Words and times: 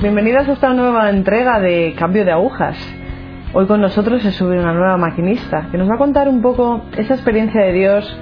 bienvenidas 0.00 0.48
a 0.48 0.52
esta 0.52 0.72
nueva 0.72 1.10
entrega 1.10 1.60
de 1.60 1.94
Cambio 1.98 2.24
de 2.24 2.32
Agujas. 2.32 2.78
Hoy 3.52 3.66
con 3.66 3.82
nosotros 3.82 4.22
se 4.22 4.32
sube 4.32 4.58
una 4.58 4.72
nueva 4.72 4.96
maquinista 4.96 5.68
que 5.70 5.76
nos 5.76 5.90
va 5.90 5.96
a 5.96 5.98
contar 5.98 6.26
un 6.26 6.40
poco 6.40 6.80
esa 6.96 7.12
experiencia 7.12 7.60
de 7.60 7.72
Dios 7.72 8.18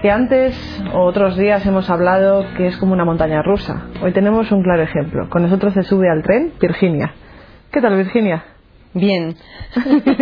que 0.00 0.10
antes 0.10 0.56
o 0.94 1.00
otros 1.00 1.36
días 1.36 1.66
hemos 1.66 1.90
hablado 1.90 2.46
que 2.56 2.68
es 2.68 2.78
como 2.78 2.94
una 2.94 3.04
montaña 3.04 3.42
rusa. 3.42 3.88
Hoy 4.02 4.12
tenemos 4.12 4.50
un 4.50 4.62
claro 4.62 4.82
ejemplo. 4.82 5.28
Con 5.28 5.42
nosotros 5.42 5.74
se 5.74 5.82
sube 5.82 6.08
al 6.08 6.22
tren 6.22 6.54
Virginia. 6.58 7.12
¿Qué 7.70 7.82
tal, 7.82 7.94
Virginia? 7.94 8.44
Bien. 8.94 9.36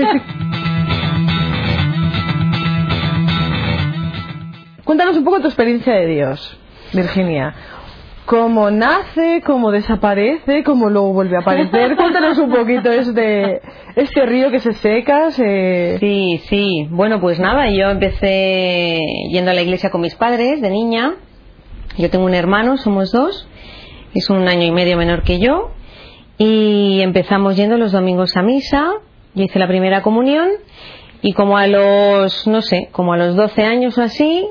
Cuéntanos 4.85 5.17
un 5.17 5.23
poco 5.25 5.39
tu 5.41 5.47
experiencia 5.47 5.95
de 5.95 6.07
Dios, 6.07 6.59
Virginia. 6.93 7.55
¿Cómo 8.27 8.73
nace, 8.73 9.41
cómo 9.47 9.71
desaparece, 9.71 10.65
cómo 10.65 10.91
luego 10.91 11.13
vuelve 11.13 11.37
a 11.37 11.41
aparecer? 11.43 11.95
Cuéntanos 11.97 12.37
un 12.39 12.51
poquito 12.51 12.91
este, 12.91 13.61
este 13.95 14.27
río 14.27 14.51
que 14.51 14.59
se 14.59 14.73
seca. 14.73 15.31
Se... 15.31 15.99
Sí, 16.01 16.41
sí. 16.49 16.89
Bueno, 16.91 17.21
pues 17.21 17.39
nada, 17.39 17.71
yo 17.71 17.89
empecé 17.89 19.01
yendo 19.31 19.53
a 19.53 19.55
la 19.55 19.63
iglesia 19.63 19.91
con 19.91 20.01
mis 20.01 20.17
padres 20.17 20.61
de 20.61 20.71
niña. 20.71 21.15
Yo 21.99 22.11
tengo 22.11 22.25
un 22.25 22.35
hermano, 22.35 22.77
somos 22.79 23.13
dos. 23.13 23.49
Es 24.13 24.29
un 24.29 24.49
año 24.49 24.65
y 24.65 24.73
medio 24.73 24.97
menor 24.97 25.23
que 25.23 25.39
yo. 25.39 25.71
Y 26.37 27.03
empezamos 27.03 27.57
yendo 27.57 27.79
los 27.79 27.93
domingos 27.93 28.37
a 28.37 28.43
misa. 28.43 28.91
Yo 29.35 29.45
hice 29.45 29.61
la 29.61 29.69
primera 29.69 30.03
comunión. 30.03 30.49
Y 31.23 31.33
como 31.33 31.59
a 31.59 31.69
los, 31.69 32.49
no 32.49 32.61
sé, 32.61 32.89
como 32.91 33.13
a 33.13 33.17
los 33.17 33.37
12 33.37 33.63
años 33.63 33.97
o 33.99 34.03
así, 34.03 34.49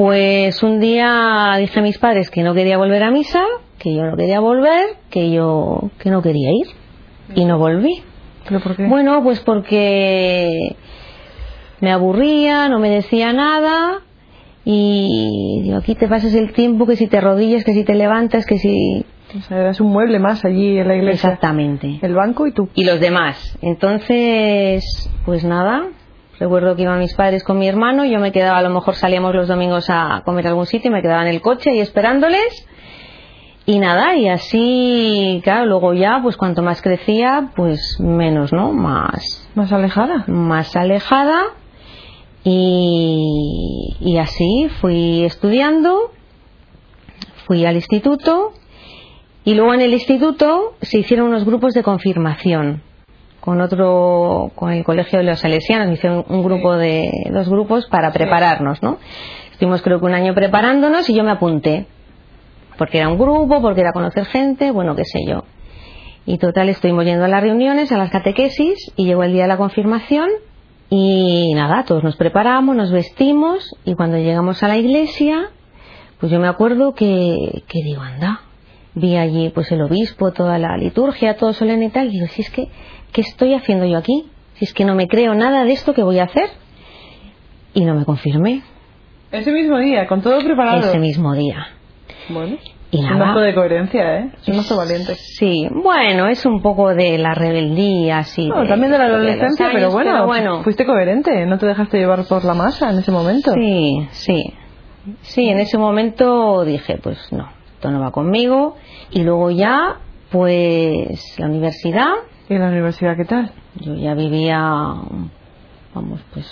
pues 0.00 0.62
un 0.62 0.80
día 0.80 1.56
dije 1.58 1.78
a 1.78 1.82
mis 1.82 1.98
padres 1.98 2.30
que 2.30 2.42
no 2.42 2.54
quería 2.54 2.78
volver 2.78 3.02
a 3.02 3.10
misa, 3.10 3.42
que 3.78 3.94
yo 3.94 4.02
no 4.02 4.16
quería 4.16 4.40
volver, 4.40 4.96
que 5.10 5.30
yo 5.30 5.90
que 5.98 6.08
no 6.08 6.22
quería 6.22 6.48
ir 6.52 6.68
y 7.34 7.44
no 7.44 7.58
volví. 7.58 8.02
¿Pero 8.48 8.60
por 8.60 8.76
qué? 8.76 8.86
Bueno, 8.86 9.22
pues 9.22 9.40
porque 9.40 10.74
me 11.82 11.92
aburría, 11.92 12.70
no 12.70 12.78
me 12.78 12.88
decía 12.88 13.34
nada 13.34 14.00
y 14.64 15.60
digo, 15.64 15.76
aquí 15.76 15.94
te 15.94 16.08
pasas 16.08 16.32
el 16.32 16.54
tiempo 16.54 16.86
que 16.86 16.96
si 16.96 17.06
te 17.06 17.20
rodillas, 17.20 17.62
que 17.62 17.74
si 17.74 17.84
te 17.84 17.94
levantas, 17.94 18.46
que 18.46 18.56
si 18.56 19.04
O 19.36 19.42
sea, 19.42 19.58
eras 19.58 19.82
un 19.82 19.92
mueble 19.92 20.18
más 20.18 20.46
allí 20.46 20.78
en 20.78 20.88
la 20.88 20.96
iglesia. 20.96 21.28
exactamente. 21.28 21.98
El 22.00 22.14
banco 22.14 22.46
y 22.46 22.52
tú. 22.52 22.70
Y 22.74 22.84
los 22.84 23.00
demás. 23.00 23.58
Entonces, 23.60 24.82
pues 25.26 25.44
nada, 25.44 25.88
Recuerdo 26.40 26.74
que 26.74 26.82
iban 26.82 26.98
mis 26.98 27.12
padres 27.14 27.44
con 27.44 27.58
mi 27.58 27.68
hermano, 27.68 28.06
yo 28.06 28.18
me 28.18 28.32
quedaba, 28.32 28.56
a 28.56 28.62
lo 28.62 28.70
mejor 28.70 28.94
salíamos 28.94 29.34
los 29.34 29.46
domingos 29.46 29.90
a 29.90 30.22
comer 30.24 30.46
a 30.46 30.48
algún 30.50 30.64
sitio 30.64 30.90
y 30.90 30.94
me 30.94 31.02
quedaba 31.02 31.20
en 31.20 31.28
el 31.28 31.42
coche 31.42 31.74
y 31.74 31.80
esperándoles. 31.80 32.66
Y 33.66 33.78
nada, 33.78 34.16
y 34.16 34.26
así, 34.26 35.42
claro, 35.44 35.66
luego 35.66 35.92
ya, 35.92 36.18
pues 36.22 36.38
cuanto 36.38 36.62
más 36.62 36.80
crecía, 36.80 37.50
pues 37.54 38.00
menos, 38.00 38.54
¿no? 38.54 38.72
Más, 38.72 39.48
Más 39.54 39.70
alejada. 39.70 40.24
más 40.28 40.74
alejada. 40.76 41.42
Y, 42.42 43.96
y 44.00 44.16
así 44.16 44.68
fui 44.80 45.24
estudiando, 45.24 46.10
fui 47.46 47.66
al 47.66 47.76
instituto 47.76 48.54
y 49.44 49.52
luego 49.54 49.74
en 49.74 49.82
el 49.82 49.92
instituto 49.92 50.72
se 50.80 50.98
hicieron 51.00 51.28
unos 51.28 51.44
grupos 51.44 51.74
de 51.74 51.82
confirmación 51.82 52.82
con 53.40 53.60
otro, 53.60 54.52
con 54.54 54.72
el 54.72 54.84
colegio 54.84 55.18
de 55.18 55.24
los 55.24 55.40
salesianos, 55.40 55.92
hicieron 55.92 56.24
un 56.28 56.42
grupo 56.44 56.76
de, 56.76 57.10
dos 57.30 57.48
grupos 57.48 57.86
para 57.86 58.12
prepararnos, 58.12 58.82
¿no? 58.82 58.98
Estuvimos 59.52 59.82
creo 59.82 59.98
que 59.98 60.06
un 60.06 60.14
año 60.14 60.34
preparándonos 60.34 61.08
y 61.08 61.14
yo 61.14 61.24
me 61.24 61.32
apunté, 61.32 61.86
porque 62.76 62.98
era 62.98 63.08
un 63.08 63.18
grupo, 63.18 63.60
porque 63.60 63.80
era 63.80 63.92
conocer 63.92 64.26
gente, 64.26 64.70
bueno, 64.70 64.94
qué 64.94 65.04
sé 65.04 65.20
yo. 65.26 65.44
Y 66.26 66.38
total, 66.38 66.68
estuvimos 66.68 67.04
yendo 67.04 67.24
a 67.24 67.28
las 67.28 67.42
reuniones, 67.42 67.90
a 67.92 67.96
las 67.96 68.10
catequesis, 68.10 68.92
y 68.96 69.06
llegó 69.06 69.22
el 69.22 69.32
día 69.32 69.42
de 69.42 69.48
la 69.48 69.56
confirmación, 69.56 70.28
y 70.90 71.52
nada, 71.54 71.84
todos 71.84 72.04
nos 72.04 72.16
preparamos, 72.16 72.76
nos 72.76 72.92
vestimos, 72.92 73.74
y 73.84 73.94
cuando 73.94 74.18
llegamos 74.18 74.62
a 74.62 74.68
la 74.68 74.76
iglesia, 74.76 75.50
pues 76.18 76.30
yo 76.30 76.40
me 76.40 76.48
acuerdo 76.48 76.92
que, 76.94 77.62
que 77.66 77.82
digo, 77.82 78.02
anda, 78.02 78.40
vi 78.94 79.16
allí 79.16 79.50
pues 79.50 79.70
el 79.72 79.82
obispo, 79.82 80.32
toda 80.32 80.58
la 80.58 80.76
liturgia, 80.76 81.36
todo 81.36 81.52
solemne 81.52 81.86
y 81.86 81.90
tal, 81.90 82.08
y 82.08 82.10
digo, 82.12 82.26
si 82.26 82.42
es 82.42 82.50
que, 82.50 82.68
¿qué 83.12 83.20
estoy 83.20 83.54
haciendo 83.54 83.86
yo 83.86 83.98
aquí? 83.98 84.26
Si 84.54 84.64
es 84.64 84.74
que 84.74 84.84
no 84.84 84.94
me 84.94 85.06
creo 85.08 85.34
nada 85.34 85.64
de 85.64 85.72
esto 85.72 85.94
que 85.94 86.02
voy 86.02 86.18
a 86.18 86.24
hacer. 86.24 86.48
Y 87.72 87.84
no 87.84 87.94
me 87.94 88.04
confirmé 88.04 88.62
Ese 89.30 89.52
mismo 89.52 89.78
día, 89.78 90.06
con 90.08 90.22
todo 90.22 90.38
preparado. 90.40 90.80
ese 90.88 90.98
mismo 90.98 91.34
día. 91.34 91.68
Bueno. 92.28 92.56
Y 92.92 92.98
un 92.98 93.22
acto 93.22 93.38
de 93.38 93.54
coherencia, 93.54 94.18
¿eh? 94.18 94.32
Es 94.42 94.48
un 94.48 94.58
acto 94.58 94.76
valiente. 94.76 95.14
Sí, 95.14 95.68
bueno, 95.70 96.26
es 96.26 96.44
un 96.44 96.60
poco 96.60 96.92
de 96.92 97.18
la 97.18 97.34
rebeldía, 97.34 98.24
sí. 98.24 98.48
No, 98.48 98.66
también 98.66 98.90
de 98.90 98.98
la 98.98 99.04
adolescencia, 99.04 99.66
años, 99.66 99.74
pero, 99.78 99.90
bueno, 99.92 100.10
pero 100.12 100.26
bueno. 100.26 100.62
fuiste 100.64 100.84
coherente, 100.84 101.46
no 101.46 101.56
te 101.58 101.66
dejaste 101.66 101.98
llevar 101.98 102.24
por 102.28 102.44
la 102.44 102.54
masa 102.54 102.90
en 102.90 102.98
ese 102.98 103.12
momento. 103.12 103.52
Sí, 103.52 104.08
sí. 104.10 104.54
Sí, 105.22 105.48
en 105.48 105.60
ese 105.60 105.78
momento 105.78 106.64
dije, 106.64 106.98
pues 107.00 107.32
no, 107.32 107.48
esto 107.80 107.90
no 107.90 108.00
va 108.00 108.10
conmigo. 108.10 108.76
Y 109.10 109.22
luego 109.22 109.50
ya, 109.50 109.96
pues 110.30 111.34
la 111.38 111.46
universidad, 111.46 112.12
¿Y 112.50 112.58
la 112.58 112.68
universidad 112.68 113.16
qué 113.16 113.24
tal? 113.24 113.52
yo 113.76 113.94
ya 113.94 114.12
vivía, 114.14 114.58
vamos, 115.94 116.20
pues, 116.34 116.46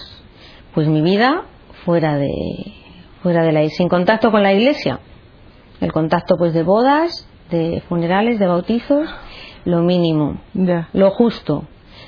pues 0.73 0.89
mi 0.89 1.03
vida 1.03 1.43
fuera 1.85 2.17
de, 2.17 2.31
fuera 3.23 3.43
de 3.43 3.53
la, 3.53 3.69
sin 3.69 3.89
contacto 3.91 4.31
con 4.31 4.43
la 4.43 4.55
iglesia. 4.55 5.01
El 5.83 5.93
contacto 5.93 6.37
pues 6.39 6.55
de 6.55 6.63
bodas, 6.63 7.29
de 7.51 7.83
funerales, 7.91 8.39
de 8.39 8.47
bautizos, 8.47 9.07
lo 9.67 9.83
mínimo, 9.83 10.39
lo 10.95 11.11
justo. 11.11 11.65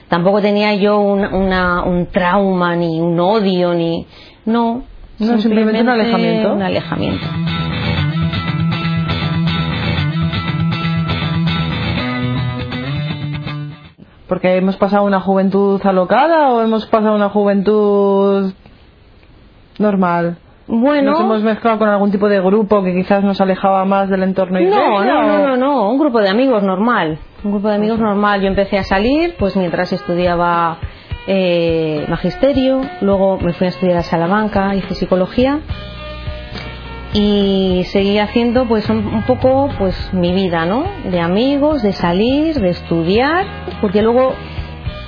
Tampoco 0.09 0.41
tenía 0.41 0.75
yo 0.76 0.98
un, 0.98 1.20
una- 1.25 1.82
un 1.84 2.06
trauma, 2.06 2.75
ni 2.75 2.98
un 3.00 3.20
odio, 3.20 3.75
ni... 3.75 4.06
No, 4.47 4.82
No, 5.19 5.38
simplemente 5.38 5.82
un 5.82 5.88
alejamiento. 5.91 6.54
Un 6.54 6.62
alejamiento. 6.62 7.26
Porque 14.30 14.56
hemos 14.56 14.76
pasado 14.76 15.02
una 15.02 15.18
juventud 15.18 15.80
alocada 15.82 16.52
o 16.52 16.62
hemos 16.62 16.86
pasado 16.86 17.16
una 17.16 17.30
juventud 17.30 18.52
normal. 19.80 20.38
Bueno, 20.68 21.10
Nos 21.10 21.20
hemos 21.20 21.42
mezclado 21.42 21.80
con 21.80 21.88
algún 21.88 22.12
tipo 22.12 22.28
de 22.28 22.41
grupo 22.41 22.80
que 22.84 22.94
quizás 22.94 23.24
nos 23.24 23.41
alejaba 23.41 23.84
más 23.84 24.08
del 24.08 24.22
entorno 24.22 24.60
no, 24.60 25.04
no, 25.04 25.22
no, 25.24 25.38
no, 25.48 25.56
no, 25.56 25.91
un 25.91 25.98
grupo 25.98 26.20
de 26.20 26.28
amigos 26.28 26.62
normal. 26.62 27.18
Un 27.42 27.50
grupo 27.50 27.70
de 27.70 27.74
amigos 27.74 27.98
normal. 27.98 28.41
Yo 28.41 28.46
empecé 28.46 28.78
a 28.78 28.84
salir, 28.84 29.34
pues 29.36 29.56
mientras 29.56 29.92
estudiaba 29.92 30.78
eh, 31.26 32.06
magisterio, 32.08 32.82
luego 33.00 33.36
me 33.38 33.52
fui 33.52 33.66
a 33.66 33.70
estudiar 33.70 33.97
a 33.97 34.02
Salamanca, 34.02 34.76
hice 34.76 34.94
psicología 34.94 35.58
y 37.12 37.82
seguí 37.91 38.19
haciendo 38.19 38.66
pues 38.66 38.88
un, 38.88 39.22
poco 39.26 39.69
pues 39.78 40.12
mi 40.12 40.32
vida, 40.32 40.65
¿no? 40.65 40.84
De 41.04 41.21
amigos, 41.21 41.82
de 41.82 41.93
salir, 41.93 42.60
de 42.60 42.71
estudiar, 42.71 43.47
porque 43.81 44.00
luego 44.00 44.34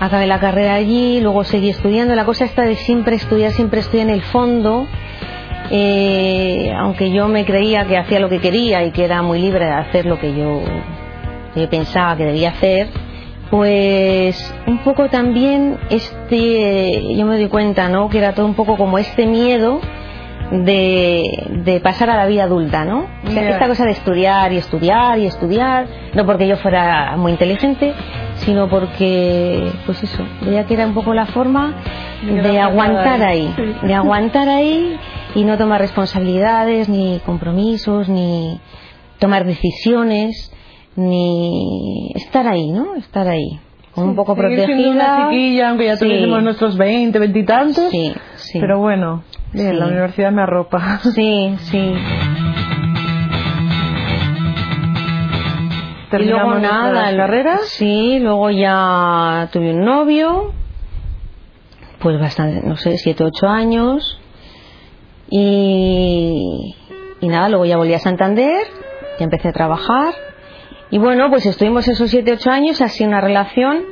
acabé 0.00 0.26
la 0.26 0.40
carrera 0.40 0.74
allí, 0.74 1.20
luego 1.20 1.44
seguí 1.44 1.68
estudiando. 1.68 2.16
La 2.16 2.24
cosa 2.24 2.44
está 2.44 2.62
de 2.62 2.74
siempre 2.74 3.16
estudiar, 3.16 3.52
siempre 3.52 3.80
estudiar 3.80 4.08
en 4.08 4.14
el 4.14 4.22
fondo. 4.22 4.86
eh, 5.70 6.72
aunque 6.76 7.12
yo 7.12 7.28
me 7.28 7.44
creía 7.44 7.86
que 7.86 7.96
hacía 7.96 8.18
lo 8.20 8.28
que 8.28 8.40
quería 8.40 8.84
y 8.84 8.90
que 8.90 9.04
era 9.04 9.22
muy 9.22 9.40
libre 9.40 9.64
de 9.66 9.72
hacer 9.72 10.04
lo 10.06 10.18
que 10.18 10.34
yo, 10.34 10.60
yo 11.54 11.70
pensaba 11.70 12.16
que 12.16 12.24
debía 12.24 12.50
hacer, 12.50 12.88
pues 13.48 14.54
un 14.66 14.78
poco 14.78 15.08
también 15.08 15.78
este, 15.88 17.14
yo 17.14 17.24
me 17.26 17.36
doy 17.36 17.48
cuenta, 17.48 17.88
¿no? 17.88 18.08
Que 18.08 18.18
era 18.18 18.34
todo 18.34 18.46
un 18.46 18.54
poco 18.54 18.76
como 18.76 18.98
este 18.98 19.24
miedo 19.24 19.80
de, 20.52 21.22
de 21.64 21.80
pasar 21.80 22.10
a 22.10 22.16
la 22.16 22.26
vida 22.26 22.44
adulta, 22.44 22.84
¿no? 22.84 23.06
O 23.26 23.30
sea, 23.30 23.50
esta 23.50 23.68
cosa 23.68 23.84
de 23.86 23.92
estudiar 23.92 24.52
y 24.52 24.58
estudiar 24.58 25.18
y 25.18 25.26
estudiar, 25.26 25.86
no 26.14 26.26
porque 26.26 26.46
yo 26.46 26.56
fuera 26.58 27.16
muy 27.16 27.32
inteligente, 27.32 27.94
sino 28.36 28.68
porque, 28.68 29.70
pues 29.86 30.02
eso, 30.02 30.22
veía 30.42 30.66
que 30.66 30.74
era 30.74 30.86
un 30.86 30.94
poco 30.94 31.14
la 31.14 31.26
forma 31.26 31.74
De 32.22 32.60
aguantar 32.60 33.04
pasar 33.04 33.22
ahí, 33.22 33.54
de 33.82 33.94
aguantar 33.94 34.48
ahí 34.48 34.96
y 35.34 35.44
no 35.44 35.56
tomar 35.56 35.80
responsabilidades, 35.80 36.88
ni 36.88 37.18
compromisos, 37.24 38.08
ni 38.10 38.60
tomar 39.18 39.46
decisiones, 39.46 40.52
ni 40.96 42.12
estar 42.14 42.46
ahí, 42.46 42.70
¿no? 42.70 42.94
Estar 42.96 43.26
ahí, 43.26 43.58
como 43.94 44.08
un 44.08 44.16
poco 44.16 44.34
siendo 44.34 44.50
una 44.50 44.66
protegida. 44.66 45.28
chiquilla, 45.30 45.68
aunque 45.70 45.84
ya 45.86 45.96
Sí. 45.96 46.04
tuviésemos 46.04 46.42
nuestros 46.42 46.76
20, 46.76 47.18
20 47.18 47.38
y 47.38 47.44
tantos. 47.46 47.90
Sí, 47.90 48.12
sí. 48.34 48.58
Pero 48.60 48.78
bueno, 48.80 49.22
bien, 49.52 49.70
Sí. 49.70 49.76
la 49.76 49.86
universidad 49.86 50.32
me 50.32 50.42
arropa. 50.42 50.98
Sí, 51.14 51.56
sí. 51.70 51.94
y 56.12 56.24
luego 56.24 56.54
nada, 56.58 57.10
el- 57.10 57.16
carreras. 57.16 57.60
Sí, 57.68 58.18
luego 58.20 58.50
ya 58.50 59.48
tuve 59.52 59.72
un 59.74 59.84
novio, 59.84 60.52
pues 62.00 62.20
bastante, 62.20 62.66
no 62.66 62.76
sé, 62.76 62.98
siete, 62.98 63.24
ocho 63.24 63.48
años. 63.48 64.18
Y, 65.30 66.74
y 67.20 67.28
nada, 67.28 67.48
luego 67.48 67.64
ya 67.64 67.78
volví 67.78 67.94
a 67.94 67.98
Santander, 67.98 68.66
ya 69.18 69.24
empecé 69.24 69.48
a 69.48 69.52
trabajar. 69.52 70.12
Y 70.90 70.98
bueno, 70.98 71.30
pues 71.30 71.46
estuvimos 71.46 71.88
esos 71.88 72.10
siete, 72.10 72.32
ocho 72.32 72.50
años, 72.50 72.82
así 72.82 73.04
una 73.04 73.22
relación, 73.22 73.82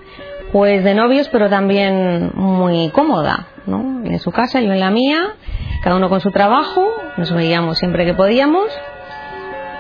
pues 0.53 0.83
de 0.85 0.95
novios, 0.95 1.29
pero 1.29 1.49
también 1.49 2.33
muy 2.35 2.91
cómoda, 2.91 3.47
¿no? 3.67 4.03
En 4.05 4.19
su 4.19 4.33
casa, 4.33 4.61
yo 4.61 4.73
en 4.73 4.81
la 4.81 4.91
mía, 4.91 5.21
cada 5.83 5.97
uno 5.97 6.09
con 6.09 6.21
su 6.21 6.31
trabajo, 6.31 6.87
nos 7.17 7.33
veíamos 7.33 7.79
siempre 7.79 8.05
que 8.05 8.15
podíamos, 8.15 8.67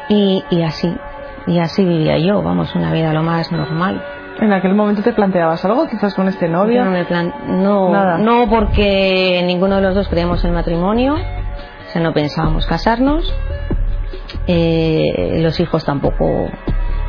y, 0.08 0.44
y 0.50 0.62
así, 0.62 0.94
y 1.46 1.58
así 1.58 1.84
vivía 1.84 2.19
yo, 2.19 2.43
vamos, 2.43 2.75
una 2.75 2.93
vida 2.93 3.12
lo 3.12 3.22
más 3.22 3.50
normal. 3.52 4.02
¿En 4.40 4.52
aquel 4.52 4.75
momento 4.75 5.02
te 5.02 5.12
planteabas 5.12 5.64
algo 5.64 5.87
quizás 5.87 6.14
con 6.14 6.28
este 6.28 6.49
novio? 6.49 6.76
Yo 6.76 6.84
no, 6.84 6.90
me 6.93 7.05
plan... 7.05 7.34
no, 7.46 7.90
Nada. 7.90 8.19
no, 8.19 8.49
porque 8.49 9.43
ninguno 9.44 9.76
de 9.76 9.82
los 9.82 9.94
dos 9.94 10.08
creíamos 10.08 10.44
en 10.44 10.55
matrimonio, 10.55 11.14
o 11.14 11.90
sea, 11.93 12.00
no 12.00 12.14
pensábamos 12.14 12.66
casarnos, 12.66 13.34
eh, 14.46 15.40
los 15.43 15.58
hijos 15.61 15.84
tampoco 15.84 16.49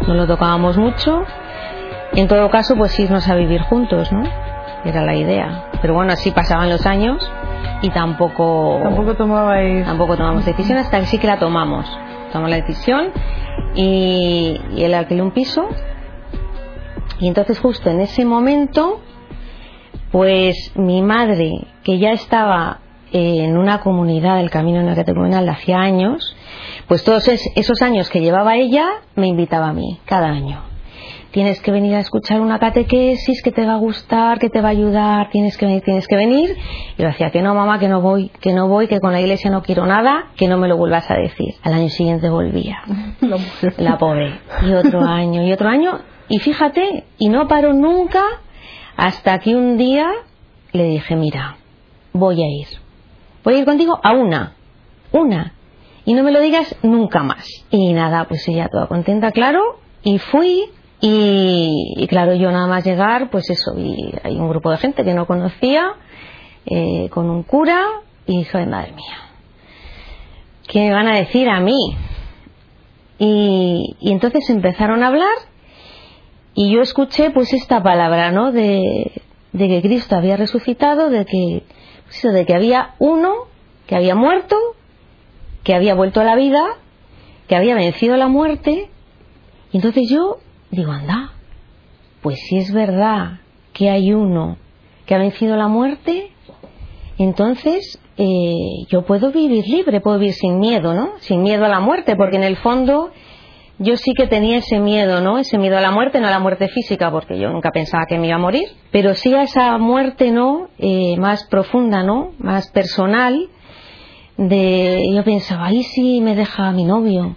no 0.08 0.14
lo 0.14 0.28
tocábamos 0.28 0.78
mucho. 0.78 1.24
En 2.14 2.28
todo 2.28 2.50
caso, 2.50 2.76
pues 2.76 3.00
irnos 3.00 3.28
a 3.30 3.36
vivir 3.36 3.62
juntos, 3.62 4.12
¿no? 4.12 4.24
Era 4.84 5.02
la 5.04 5.16
idea. 5.16 5.66
Pero 5.82 5.94
bueno, 5.94 6.14
así 6.14 6.32
pasaban 6.32 6.70
los 6.70 6.86
años 6.86 7.30
y 7.82 7.90
tampoco 7.90 8.80
Tampoco 8.84 9.16
tomabais... 9.16 9.86
tampoco 9.86 10.18
tomamos 10.18 10.46
decisión 10.46 10.78
hasta 10.78 11.00
que 11.00 11.06
sí 11.06 11.18
que 11.18 11.28
la 11.28 11.38
tomamos. 11.40 11.86
Tomamos 12.32 12.50
la 12.50 12.58
decisión 12.58 13.10
y, 13.76 14.60
y 14.76 14.84
él 14.84 14.94
alquiló 14.94 15.24
un 15.24 15.32
piso. 15.32 15.68
Y 17.20 17.28
entonces 17.28 17.60
justo 17.60 17.90
en 17.90 18.02
ese 18.02 18.26
momento, 18.26 19.00
pues 20.12 20.72
mi 20.76 21.02
madre, 21.02 21.52
que 21.84 22.00
ya 22.00 22.12
estaba 22.12 22.80
en 23.14 23.58
una 23.58 23.82
comunidad 23.82 24.38
del 24.38 24.50
Camino 24.50 24.82
Neocatecumenal 24.82 25.46
de 25.46 25.52
hacía 25.52 25.80
años, 25.80 26.36
pues 26.88 27.04
todos 27.04 27.28
es- 27.28 27.52
esos 27.56 27.82
años 27.82 28.10
que 28.10 28.22
llevaba 28.22 28.56
ella 28.56 28.86
me 29.16 29.28
invitaba 29.28 29.68
a 29.70 29.74
mí, 29.74 30.00
cada 30.06 30.28
año. 30.30 30.62
Tienes 31.32 31.62
que 31.62 31.72
venir 31.72 31.96
a 31.96 32.00
escuchar 32.00 32.42
una 32.42 32.60
catequesis 32.60 33.42
que 33.42 33.52
te 33.52 33.66
va 33.66 33.74
a 33.74 33.78
gustar, 33.78 34.38
que 34.38 34.50
te 34.50 34.62
va 34.62 34.68
a 34.68 34.72
ayudar, 34.72 35.30
tienes 35.30 35.58
que 35.58 35.66
venir, 35.66 35.82
tienes 35.82 36.08
que 36.08 36.16
venir. 36.16 36.58
Y 36.98 37.02
yo 37.02 37.08
decía 37.08 37.32
que 37.32 37.42
no, 37.42 37.56
mamá, 37.56 37.80
que 37.80 37.88
no 37.88 38.02
voy, 38.02 38.30
que 38.42 38.54
no 38.54 38.68
voy, 38.68 38.88
que 38.88 39.00
con 39.00 39.14
la 39.14 39.22
iglesia 39.22 39.50
no 39.50 39.64
quiero 39.64 39.86
nada, 39.86 40.28
que 40.36 40.48
no 40.48 40.58
me 40.58 40.68
lo 40.68 40.76
vuelvas 40.76 41.10
a 41.10 41.16
decir. 41.16 41.56
Al 41.64 41.74
año 41.74 41.90
siguiente 41.90 42.30
volvía 42.30 42.82
La 43.78 43.98
pobre. 43.98 44.40
Y 44.68 44.74
otro 44.74 45.02
año, 45.02 45.44
y 45.44 45.54
otro 45.54 45.70
año. 45.70 46.00
Y 46.28 46.40
fíjate, 46.40 47.06
y 47.18 47.30
no 47.30 47.48
paró 47.48 47.74
nunca 47.74 48.24
hasta 48.98 49.40
que 49.40 49.56
un 49.56 49.78
día 49.78 50.12
le 50.74 50.84
dije, 50.86 51.16
mira, 51.16 51.58
voy 52.14 52.42
a 52.44 52.48
ir. 52.48 52.68
Voy 53.44 53.56
a 53.56 53.58
ir 53.60 53.66
contigo 53.66 54.00
a 54.04 54.12
una. 54.14 54.54
Una. 55.12 55.54
Y 56.06 56.14
no 56.14 56.24
me 56.24 56.32
lo 56.32 56.40
digas 56.40 56.76
nunca 56.84 57.24
más. 57.24 57.46
Y 57.70 57.94
nada, 57.94 58.26
pues 58.26 58.48
ella 58.48 58.68
toda 58.72 58.88
contenta, 58.88 59.32
claro. 59.32 59.80
Y 60.04 60.18
fui. 60.18 60.66
Y, 61.04 62.06
claro, 62.10 62.36
yo 62.36 62.52
nada 62.52 62.68
más 62.68 62.86
llegar, 62.86 63.32
pues 63.32 63.50
eso, 63.50 63.74
y 63.76 64.14
hay 64.24 64.36
un 64.36 64.48
grupo 64.50 64.70
de 64.70 64.78
gente 64.78 65.04
que 65.04 65.16
no 65.16 65.26
conocía, 65.26 65.96
eh, 66.68 67.10
con 67.10 67.28
un 67.28 67.42
cura, 67.42 67.82
y 68.28 68.38
dije, 68.38 68.66
madre 68.68 68.92
mía, 68.92 69.18
¿qué 70.68 70.82
me 70.82 70.94
van 70.94 71.08
a 71.08 71.16
decir 71.16 71.50
a 71.50 71.60
mí? 71.60 71.98
Y, 73.18 73.96
entonces 74.02 74.50
empezaron 74.50 75.04
a 75.04 75.08
hablar 75.08 75.38
y 76.54 76.72
yo 76.72 76.82
escuché 76.82 77.32
pues 77.32 77.54
esta 77.54 77.82
palabra, 77.82 78.32
¿no? 78.32 78.52
De, 78.52 79.12
que 79.54 79.82
Cristo 79.82 80.16
había 80.16 80.38
resucitado, 80.38 81.10
de 81.10 81.26
que, 81.26 81.64
pues 82.06 82.34
de 82.34 82.46
que 82.46 82.56
había 82.56 82.96
uno 83.00 83.34
que 83.86 83.96
había 83.96 84.16
muerto, 84.16 84.56
que 85.64 85.76
había 85.76 85.94
vuelto 85.94 86.22
a 86.22 86.24
la 86.24 86.36
vida, 86.36 86.62
que 87.48 87.56
había 87.56 87.76
vencido 87.76 88.18
la 88.18 88.28
muerte. 88.28 88.90
Y 89.72 89.78
entonces 89.78 90.10
yo 90.10 90.38
digo, 90.72 90.92
anda, 90.92 91.34
pues 92.22 92.40
si 92.48 92.58
es 92.58 92.74
verdad 92.74 93.40
que 93.74 93.90
hay 93.90 94.14
uno 94.14 94.58
que 95.06 95.16
ha 95.16 95.18
vencido 95.18 95.56
la 95.56 95.68
muerte, 95.68 96.32
entonces 97.18 98.00
eh, 98.18 98.86
yo 98.90 99.04
puedo 99.04 99.32
vivir 99.32 99.68
libre, 99.68 100.02
puedo 100.02 100.18
vivir 100.20 100.34
sin 100.34 100.60
miedo, 100.60 100.94
¿no? 100.94 101.14
Sin 101.20 101.42
miedo 101.42 101.66
a 101.66 101.70
la 101.70 101.80
muerte, 101.80 102.16
porque 102.16 102.38
en 102.38 102.44
el 102.44 102.58
fondo 102.58 103.12
yo 103.80 103.98
sí 103.98 104.14
que 104.16 104.28
tenía 104.28 104.58
ese 104.58 104.80
miedo, 104.80 105.22
¿no? 105.22 105.40
Ese 105.40 105.58
miedo 105.58 105.78
a 105.78 105.82
la 105.82 105.92
muerte, 105.92 106.20
no 106.20 106.28
a 106.28 106.32
la 106.32 106.40
muerte 106.40 106.68
física, 106.70 107.12
porque 107.12 107.40
yo 107.40 107.50
nunca 107.50 107.72
pensaba 107.72 108.06
que 108.08 108.18
me 108.20 108.28
iba 108.28 108.36
a 108.36 108.40
morir, 108.40 108.70
pero 108.92 109.16
sí 109.16 109.34
a 109.34 109.44
esa 109.44 109.78
muerte, 109.78 110.32
¿no? 110.32 110.70
Eh, 110.78 111.18
más 111.18 111.48
profunda, 111.48 112.04
¿no? 112.04 112.32
Más 112.38 112.70
personal, 112.72 113.50
de 114.38 115.02
yo 115.14 115.24
pensaba, 115.24 115.72
¿y 115.72 115.84
si 115.84 116.22
me 116.22 116.36
deja 116.36 116.72
mi 116.72 116.84
novio? 116.84 117.36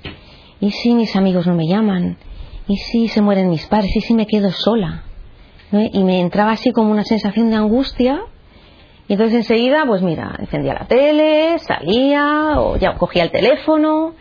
¿Y 0.61 0.71
si 0.71 0.95
mis 0.95 1.17
amigos 1.17 1.47
no 1.47 1.55
me 1.55 1.67
llaman? 1.67 2.17
¿Y 2.67 2.77
si 2.77 3.09
se 3.09 3.21
mueren 3.21 3.51
mis 3.51 3.67
padres? 3.67 3.95
¿Y 3.97 4.01
si 4.01 4.15
me 4.15 4.27
quedo 4.27 4.51
sola? 4.51 5.05
¿No? 5.71 5.83
Y 5.83 6.05
me 6.05 6.21
entraba 6.21 6.53
así 6.53 6.73
como 6.73 6.91
una 6.91 7.05
sensación 7.05 7.51
de 7.51 7.57
angustia 7.57 8.23
y 9.07 9.13
entonces 9.15 9.37
enseguida, 9.37 9.85
pues 9.87 10.03
mira, 10.03 10.35
encendía 10.39 10.75
la 10.75 10.87
tele, 10.87 11.59
salía 11.59 12.55
o 12.57 12.77
ya 12.77 12.95
cogía 12.95 13.25
el 13.25 13.31
teléfono, 13.31 14.15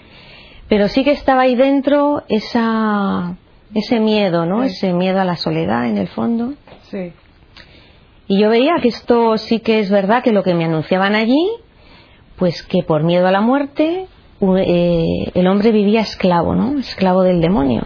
pero 0.67 0.89
sí 0.89 1.03
que 1.03 1.11
estaba 1.11 1.43
ahí 1.43 1.55
dentro 1.55 2.23
esa, 2.27 3.37
ese 3.73 3.99
miedo, 3.99 4.45
¿no? 4.45 4.63
Ese 4.63 4.91
miedo 4.91 5.21
a 5.21 5.25
la 5.25 5.37
soledad 5.37 5.87
en 5.87 5.97
el 5.97 6.07
fondo. 6.09 6.53
Sí. 6.89 7.13
Y 8.27 8.41
yo 8.41 8.49
veía 8.49 8.73
que 8.81 8.89
esto 8.89 9.37
sí 9.37 9.59
que 9.59 9.79
es 9.79 9.89
verdad, 9.89 10.21
que 10.21 10.31
lo 10.31 10.43
que 10.43 10.53
me 10.53 10.65
anunciaban 10.65 11.15
allí, 11.15 11.49
pues 12.35 12.61
que 12.63 12.83
por 12.83 13.03
miedo 13.03 13.27
a 13.27 13.31
la 13.31 13.41
muerte 13.41 14.07
eh, 14.41 15.31
el 15.33 15.47
hombre 15.47 15.71
vivía 15.71 16.01
esclavo, 16.01 16.55
¿no? 16.55 16.77
Esclavo 16.77 17.23
del 17.23 17.39
demonio. 17.39 17.83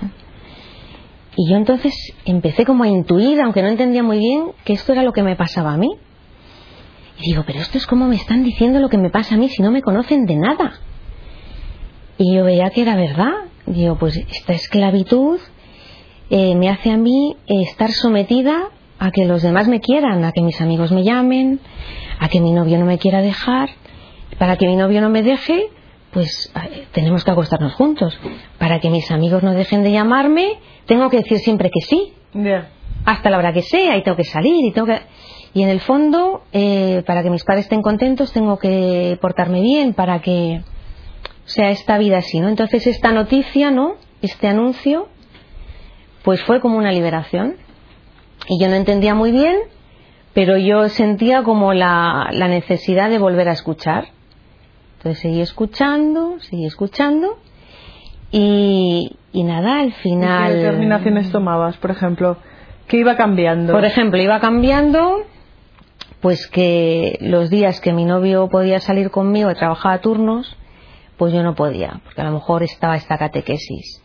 Y 1.39 1.51
yo 1.51 1.55
entonces 1.55 1.93
empecé 2.25 2.65
como 2.65 2.83
a 2.83 2.87
intuir, 2.87 3.39
aunque 3.41 3.61
no 3.61 3.67
entendía 3.67 4.01
muy 4.01 4.17
bien, 4.17 4.53
que 4.65 4.73
esto 4.73 4.91
era 4.91 5.03
lo 5.03 5.13
que 5.13 5.21
me 5.21 5.35
pasaba 5.35 5.71
a 5.71 5.77
mí. 5.77 5.87
Y 7.19 7.31
digo, 7.31 7.43
pero 7.45 7.59
esto 7.59 7.77
es 7.77 7.85
como 7.85 8.07
me 8.07 8.15
están 8.15 8.43
diciendo 8.43 8.79
lo 8.79 8.89
que 8.89 8.97
me 8.97 9.11
pasa 9.11 9.35
a 9.35 9.37
mí 9.37 9.47
si 9.47 9.61
no 9.61 9.69
me 9.69 9.83
conocen 9.83 10.25
de 10.25 10.35
nada. 10.35 10.79
Y 12.17 12.35
yo 12.35 12.43
veía 12.43 12.71
que 12.71 12.81
era 12.81 12.95
verdad. 12.95 13.33
Digo, 13.67 13.97
pues 13.99 14.17
esta 14.17 14.53
esclavitud 14.53 15.39
eh, 16.31 16.55
me 16.55 16.69
hace 16.69 16.89
a 16.89 16.97
mí 16.97 17.35
eh, 17.45 17.61
estar 17.69 17.91
sometida 17.91 18.69
a 18.97 19.11
que 19.11 19.25
los 19.25 19.44
demás 19.44 19.67
me 19.67 19.79
quieran, 19.79 20.23
a 20.25 20.31
que 20.31 20.41
mis 20.41 20.59
amigos 20.59 20.91
me 20.91 21.03
llamen, 21.03 21.59
a 22.19 22.29
que 22.29 22.41
mi 22.41 22.51
novio 22.51 22.79
no 22.79 22.85
me 22.85 22.97
quiera 22.97 23.21
dejar. 23.21 23.69
Para 24.39 24.57
que 24.57 24.65
mi 24.65 24.75
novio 24.75 25.01
no 25.01 25.09
me 25.09 25.21
deje, 25.21 25.69
pues 26.11 26.52
tenemos 26.94 27.23
que 27.23 27.31
acostarnos 27.31 27.73
juntos. 27.73 28.18
Para 28.57 28.80
que 28.80 28.90
mis 28.90 29.09
amigos 29.11 29.44
no 29.44 29.54
dejen 29.54 29.83
de 29.83 29.92
llamarme, 29.92 30.59
tengo 30.85 31.09
que 31.09 31.18
decir 31.18 31.40
siempre 31.40 31.69
que 31.69 31.81
sí. 31.81 32.14
Hasta 33.06 33.30
la 33.30 33.37
hora 33.37 33.54
que 33.54 33.61
sea 33.61 33.97
y 33.97 34.04
tengo 34.04 34.18
que 34.18 34.23
salir 34.23 34.66
y 34.66 34.71
tengo 34.71 34.87
que 34.87 35.02
y 35.54 35.64
en 35.64 35.69
el 35.69 35.80
fondo 35.80 36.44
eh, 36.52 37.04
para 37.07 37.23
que 37.23 37.30
mis 37.30 37.44
padres 37.44 37.66
estén 37.66 37.81
contentos 37.81 38.31
tengo 38.33 38.59
que 38.59 39.18
portarme 39.21 39.61
bien 39.61 39.94
para 39.94 40.21
que 40.21 40.61
sea 41.45 41.69
esta 41.71 41.97
vida 41.97 42.18
así 42.18 42.42
no 42.42 42.49
entonces 42.49 42.85
esta 42.85 43.11
noticia 43.11 43.71
no 43.71 43.95
este 44.21 44.47
anuncio 44.47 45.07
pues 46.23 46.44
fue 46.44 46.59
como 46.59 46.78
una 46.78 46.92
liberación. 46.92 47.56
Y 48.49 48.61
yo 48.61 48.68
no 48.68 48.76
entendía 48.76 49.16
muy 49.16 49.31
bien 49.31 49.56
pero 50.33 50.57
yo 50.57 50.87
sentía 50.90 51.42
como 51.42 51.73
la, 51.73 52.30
la 52.31 52.47
necesidad 52.47 53.09
de 53.09 53.18
volver 53.18 53.49
a 53.49 53.54
escuchar 53.54 54.09
entonces 54.97 55.21
seguí 55.21 55.42
escuchando 55.42 56.37
seguí 56.42 56.66
escuchando 56.66 57.37
y, 58.31 59.16
y 59.31 59.44
nada 59.44 59.80
al 59.80 59.89
¿Y 59.89 59.92
final 59.92 60.51
¿Qué 60.51 60.57
determinaciones 60.59 61.31
tomabas, 61.31 61.77
por 61.77 61.92
ejemplo? 61.92 62.37
¿Qué 62.87 62.97
iba 62.97 63.16
cambiando? 63.16 63.73
Por 63.73 63.85
ejemplo, 63.85 64.21
iba 64.21 64.39
cambiando, 64.39 65.25
pues 66.21 66.47
que 66.47 67.18
los 67.21 67.49
días 67.49 67.81
que 67.81 67.94
mi 67.94 68.06
novio 68.06 68.47
podía 68.49 68.80
salir 68.80 69.11
conmigo 69.11 69.51
y 69.51 69.56
trabajaba 69.56 69.99
turnos, 69.99 70.56
pues 71.18 71.33
yo 71.33 71.44
no 71.44 71.56
podía, 71.56 71.99
porque 72.04 72.21
a 72.21 72.25
lo 72.25 72.31
mejor 72.31 72.63
estaba 72.63 72.95
esta 72.95 73.18
catequesis. 73.18 74.01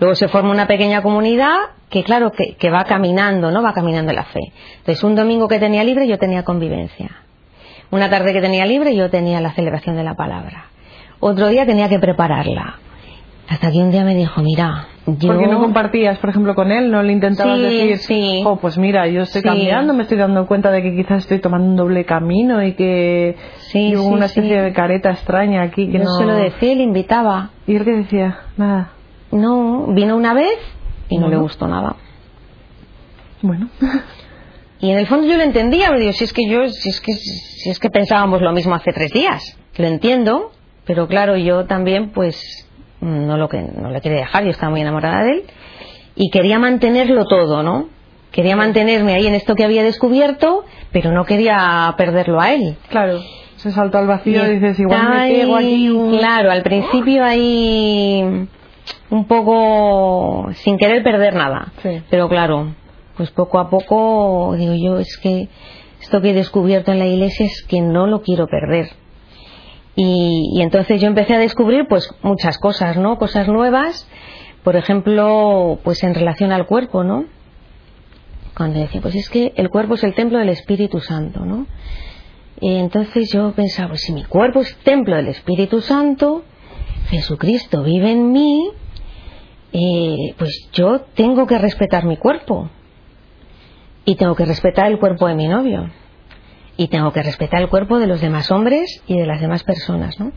Luego 0.00 0.14
se 0.14 0.28
forma 0.28 0.50
una 0.50 0.66
pequeña 0.66 1.02
comunidad 1.02 1.56
que, 1.90 2.04
claro, 2.04 2.32
que, 2.32 2.54
que 2.56 2.70
va 2.70 2.84
caminando, 2.84 3.50
¿no? 3.50 3.62
Va 3.62 3.72
caminando 3.72 4.12
la 4.12 4.24
fe. 4.24 4.52
Entonces, 4.78 5.02
un 5.02 5.16
domingo 5.16 5.48
que 5.48 5.58
tenía 5.58 5.82
libre, 5.82 6.06
yo 6.06 6.18
tenía 6.18 6.44
convivencia. 6.44 7.24
Una 7.90 8.10
tarde 8.10 8.32
que 8.32 8.40
tenía 8.40 8.66
libre, 8.66 8.94
yo 8.94 9.10
tenía 9.10 9.40
la 9.40 9.52
celebración 9.52 9.96
de 9.96 10.04
la 10.04 10.14
palabra. 10.14 10.66
Otro 11.20 11.48
día 11.48 11.64
tenía 11.66 11.88
que 11.88 11.98
prepararla. 11.98 12.76
Hasta 13.48 13.70
que 13.70 13.78
un 13.78 13.90
día 13.90 14.04
me 14.04 14.14
dijo, 14.14 14.42
mira, 14.42 14.88
yo... 15.06 15.28
Porque 15.32 15.46
no 15.46 15.58
compartías, 15.58 16.18
por 16.18 16.28
ejemplo, 16.28 16.54
con 16.54 16.70
él, 16.70 16.90
no 16.90 17.02
le 17.02 17.14
intentabas 17.14 17.56
Sí, 17.56 17.62
decir, 17.62 17.96
sí. 17.96 18.42
oh, 18.44 18.56
pues 18.56 18.76
mira, 18.76 19.06
yo 19.08 19.22
estoy 19.22 19.40
Sí. 19.40 19.48
cambiando, 19.48 19.94
me 19.94 20.02
estoy 20.02 20.18
dando 20.18 20.46
cuenta 20.46 20.70
de 20.70 20.82
que 20.82 20.94
quizás 20.94 21.20
estoy 21.22 21.38
tomando 21.40 21.66
un 21.66 21.74
doble 21.76 22.04
camino 22.04 22.62
y 22.62 22.74
que 22.74 23.36
Sí, 23.56 23.88
sí, 23.90 23.96
una 23.96 24.26
especie 24.26 24.60
de 24.60 24.72
careta 24.74 25.10
extraña 25.10 25.62
aquí 25.62 25.86
que 25.90 25.96
Yo 25.96 26.04
no... 26.04 26.10
se 26.18 26.26
lo 26.26 26.34
decía 26.34 26.72
y 26.72 26.76
le 26.76 26.82
invitaba. 26.82 27.50
¿Y 27.66 27.76
él 27.76 27.84
qué 27.86 27.92
decía? 27.92 28.38
Nada. 28.58 28.90
No, 29.32 29.86
vino 29.94 30.14
una 30.14 30.34
vez 30.34 30.58
y 31.08 31.16
no 31.16 31.28
le 31.28 31.36
gustó 31.38 31.66
nada. 31.68 31.96
Bueno. 33.40 33.68
Y 34.80 34.90
en 34.90 34.98
el 34.98 35.06
fondo 35.06 35.26
yo 35.26 35.36
lo 35.36 35.42
entendía, 35.42 35.88
pero 35.88 36.00
digo, 36.00 36.12
si 36.12 36.24
es 36.24 36.32
que 36.32 36.48
yo, 36.48 36.68
si 36.68 36.88
es 36.88 37.00
que, 37.00 37.12
si 37.12 37.70
es 37.70 37.78
que 37.78 37.90
pensábamos 37.90 38.40
lo 38.40 38.52
mismo 38.52 38.74
hace 38.74 38.92
tres 38.92 39.10
días, 39.10 39.58
lo 39.76 39.86
entiendo, 39.86 40.52
pero 40.84 41.08
claro, 41.08 41.36
yo 41.36 41.66
también 41.66 42.10
pues 42.10 42.66
no 43.00 43.36
lo 43.36 43.48
que 43.48 43.60
no 43.60 43.90
le 43.90 44.00
quería 44.00 44.18
dejar, 44.18 44.44
yo 44.44 44.50
estaba 44.50 44.70
muy 44.70 44.80
enamorada 44.80 45.24
de 45.24 45.30
él 45.32 45.44
y 46.14 46.30
quería 46.30 46.58
mantenerlo 46.58 47.26
todo, 47.26 47.62
¿no? 47.62 47.88
Quería 48.32 48.56
mantenerme 48.56 49.14
ahí 49.14 49.26
en 49.26 49.34
esto 49.34 49.54
que 49.54 49.64
había 49.64 49.82
descubierto, 49.82 50.64
pero 50.92 51.12
no 51.12 51.24
quería 51.24 51.92
perderlo 51.96 52.40
a 52.40 52.52
él. 52.52 52.76
Claro, 52.88 53.20
se 53.56 53.70
saltó 53.72 53.98
al 53.98 54.06
vacío 54.06 54.44
y 54.46 54.54
dices, 54.54 54.78
igual 54.78 55.08
me 55.08 55.28
pego 55.28 55.56
aquí. 55.56 55.90
Claro, 56.18 56.50
al 56.50 56.62
principio 56.62 57.24
ahí 57.24 58.48
un 59.10 59.24
poco 59.26 60.48
sin 60.54 60.76
querer 60.76 61.02
perder 61.02 61.34
nada. 61.34 61.72
Sí. 61.82 62.02
Pero 62.10 62.28
claro, 62.28 62.74
pues 63.18 63.30
poco 63.32 63.58
a 63.58 63.68
poco 63.68 64.54
digo 64.56 64.74
yo, 64.74 64.98
es 64.98 65.18
que 65.18 65.48
esto 66.00 66.22
que 66.22 66.30
he 66.30 66.34
descubierto 66.34 66.92
en 66.92 67.00
la 67.00 67.06
iglesia 67.06 67.44
es 67.44 67.62
que 67.64 67.82
no 67.82 68.06
lo 68.06 68.22
quiero 68.22 68.46
perder. 68.46 68.88
Y, 69.96 70.62
entonces 70.62 71.00
yo 71.00 71.08
empecé 71.08 71.34
a 71.34 71.38
descubrir 71.38 71.86
pues 71.88 72.08
muchas 72.22 72.56
cosas, 72.58 72.96
¿no? 72.96 73.18
Cosas 73.18 73.48
nuevas, 73.48 74.08
por 74.62 74.76
ejemplo, 74.76 75.80
pues 75.82 76.04
en 76.04 76.14
relación 76.14 76.52
al 76.52 76.66
cuerpo, 76.66 77.02
¿no? 77.02 77.24
Cuando 78.56 78.78
decía, 78.78 79.00
pues 79.00 79.16
es 79.16 79.28
que 79.28 79.52
el 79.56 79.68
cuerpo 79.70 79.94
es 79.94 80.04
el 80.04 80.14
templo 80.14 80.38
del 80.38 80.50
Espíritu 80.50 81.00
Santo, 81.00 81.44
¿no? 81.44 81.66
Y 82.60 82.76
entonces 82.76 83.30
yo 83.32 83.52
pensaba, 83.52 83.88
pues 83.88 84.02
si 84.02 84.12
mi 84.12 84.24
cuerpo 84.24 84.60
es 84.60 84.76
templo 84.84 85.16
del 85.16 85.28
Espíritu 85.28 85.80
Santo, 85.80 86.44
Jesucristo 87.10 87.82
vive 87.82 88.12
en 88.12 88.30
mí, 88.30 88.70
eh, 89.72 90.34
pues 90.38 90.68
yo 90.72 91.00
tengo 91.14 91.46
que 91.46 91.58
respetar 91.58 92.04
mi 92.04 92.16
cuerpo. 92.16 92.70
Y 94.08 94.14
tengo 94.14 94.34
que 94.34 94.46
respetar 94.46 94.90
el 94.90 94.98
cuerpo 94.98 95.26
de 95.28 95.34
mi 95.34 95.48
novio. 95.48 95.90
Y 96.78 96.88
tengo 96.88 97.12
que 97.12 97.22
respetar 97.22 97.60
el 97.60 97.68
cuerpo 97.68 97.98
de 97.98 98.06
los 98.06 98.22
demás 98.22 98.50
hombres 98.50 99.02
y 99.06 99.18
de 99.18 99.26
las 99.26 99.38
demás 99.38 99.64
personas, 99.64 100.18
¿no? 100.18 100.32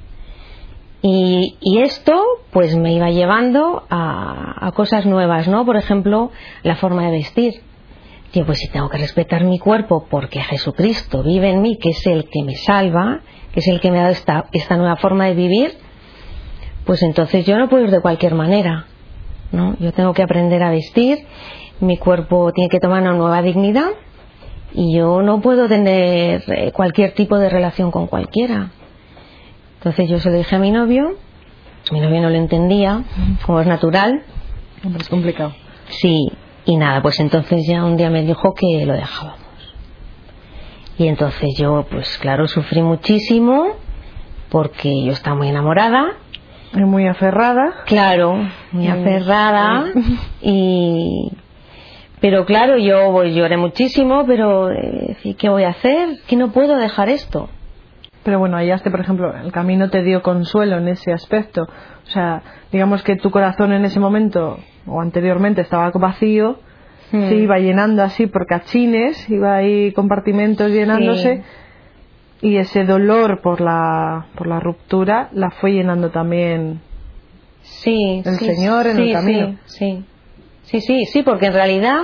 Y, 1.02 1.56
esto, 1.82 2.22
pues 2.52 2.76
me 2.76 2.92
iba 2.92 3.12
llevando 3.12 3.84
a, 3.90 4.70
cosas 4.76 5.06
nuevas, 5.06 5.48
¿no? 5.48 5.66
Por 5.66 5.78
ejemplo, 5.78 6.32
la 6.64 6.76
forma 6.76 7.06
de 7.06 7.12
vestir. 7.12 7.62
Digo, 8.34 8.46
pues 8.46 8.58
si 8.58 8.68
tengo 8.68 8.90
que 8.90 8.98
respetar 8.98 9.46
mi 9.46 9.58
cuerpo 9.58 10.06
porque 10.10 10.42
Jesucristo 10.42 11.24
vive 11.24 11.50
en 11.50 11.62
mí, 11.62 11.78
que 11.78 11.92
es 11.92 12.06
el 12.08 12.26
que 12.26 12.44
me 12.44 12.56
salva, 12.56 13.22
que 13.54 13.62
es 13.62 13.68
el 13.70 13.80
que 13.80 13.90
me 13.90 14.00
ha 14.00 14.02
dado 14.02 14.14
esta, 14.14 14.48
esta 14.52 14.76
nueva 14.76 14.98
forma 14.98 15.28
de 15.28 15.36
vivir, 15.36 15.78
pues 16.86 17.02
entonces 17.04 17.46
yo 17.46 17.58
no 17.58 17.70
puedo 17.70 17.86
ir 17.86 17.92
de 17.92 18.02
cualquier 18.02 18.36
manera, 18.36 18.88
¿no? 19.52 19.76
Yo 19.80 19.92
tengo 19.92 20.14
que 20.14 20.24
aprender 20.24 20.64
a 20.64 20.72
vestir, 20.72 21.26
mi 21.80 21.98
cuerpo 21.98 22.52
tiene 22.54 22.70
que 22.70 22.80
tomar 22.80 23.02
una 23.02 23.14
nueva 23.14 23.42
dignidad 23.42 23.90
y 24.74 24.96
yo 24.96 25.22
no 25.22 25.42
puedo 25.42 25.68
tener 25.68 26.44
eh, 26.48 26.72
cualquier 26.72 27.14
tipo 27.14 27.38
de 27.38 27.50
relación 27.50 27.92
con 27.92 28.08
cualquiera. 28.08 28.72
Entonces 29.78 30.10
yo 30.10 30.20
se 30.20 30.30
lo 30.30 30.38
dije 30.38 30.56
a 30.56 30.60
mi 30.60 30.72
novio, 30.72 31.16
mi 31.92 32.00
novio 32.00 32.22
no 32.22 32.30
lo 32.30 32.36
entendía, 32.36 33.04
como 33.46 33.60
es 33.60 33.68
natural, 33.68 34.24
Hombre, 34.84 35.02
es 35.02 35.10
complicado. 35.10 35.54
Sí, 35.90 36.32
y 36.66 36.78
nada, 36.78 37.02
pues 37.02 37.20
entonces 37.20 37.68
ya 37.68 37.84
un 37.84 37.98
día 37.98 38.10
me 38.10 38.24
dijo 38.24 38.54
que 38.54 38.86
lo 38.86 38.94
dejábamos. 38.94 39.40
Y 40.98 41.08
entonces 41.08 41.50
yo, 41.58 41.86
pues 41.90 42.18
claro, 42.18 42.48
sufrí 42.48 42.82
muchísimo 42.82 43.76
porque 44.50 45.04
yo 45.04 45.12
estaba 45.12 45.36
muy 45.36 45.50
enamorada. 45.50 46.18
Muy 46.74 47.08
aferrada. 47.08 47.84
Claro, 47.86 48.48
muy 48.72 48.88
aferrada. 48.88 49.86
Y. 50.42 51.32
Pero 52.20 52.46
claro, 52.46 52.78
yo 52.78 53.12
pues, 53.12 53.34
lloré 53.34 53.58
muchísimo, 53.58 54.26
pero 54.28 54.72
eh, 54.72 55.18
¿qué 55.38 55.50
voy 55.50 55.64
a 55.64 55.70
hacer? 55.70 56.20
Que 56.28 56.36
no 56.36 56.52
puedo 56.52 56.78
dejar 56.78 57.10
esto. 57.10 57.50
Pero 58.24 58.38
bueno, 58.38 58.58
hallaste, 58.58 58.92
por 58.92 59.00
ejemplo, 59.00 59.36
el 59.36 59.52
camino 59.52 59.90
te 59.90 60.04
dio 60.04 60.22
consuelo 60.22 60.78
en 60.78 60.88
ese 60.88 61.12
aspecto. 61.12 61.64
O 61.64 62.10
sea, 62.10 62.44
digamos 62.72 63.02
que 63.04 63.16
tu 63.16 63.32
corazón 63.32 63.74
en 63.74 63.86
ese 63.86 64.00
momento 64.00 64.60
o 64.86 65.02
anteriormente 65.02 65.62
estaba 65.62 65.90
vacío, 65.90 66.60
Hmm. 67.12 67.28
se 67.28 67.36
iba 67.36 67.60
llenando 67.60 68.04
así 68.04 68.28
por 68.28 68.46
cachines, 68.46 69.30
iba 69.30 69.56
ahí 69.56 69.92
compartimentos 69.92 70.72
llenándose 70.72 71.44
y 72.42 72.58
ese 72.58 72.84
dolor 72.86 73.42
por 73.42 73.62
la, 73.62 74.26
por 74.36 74.48
la 74.48 74.60
ruptura 74.60 75.30
la 75.34 75.52
fue 75.52 75.72
llenando 75.74 76.10
también. 76.10 76.82
Sí, 77.62 78.22
El 78.26 78.36
sí, 78.38 78.46
Señor 78.46 78.88
en 78.88 79.00
el 79.00 79.14
camino. 79.14 79.58
Sí, 79.66 80.04
sí, 80.64 80.82
sí, 80.82 81.06
sí, 81.06 81.22
porque 81.24 81.48
en 81.48 81.54
realidad 81.54 82.00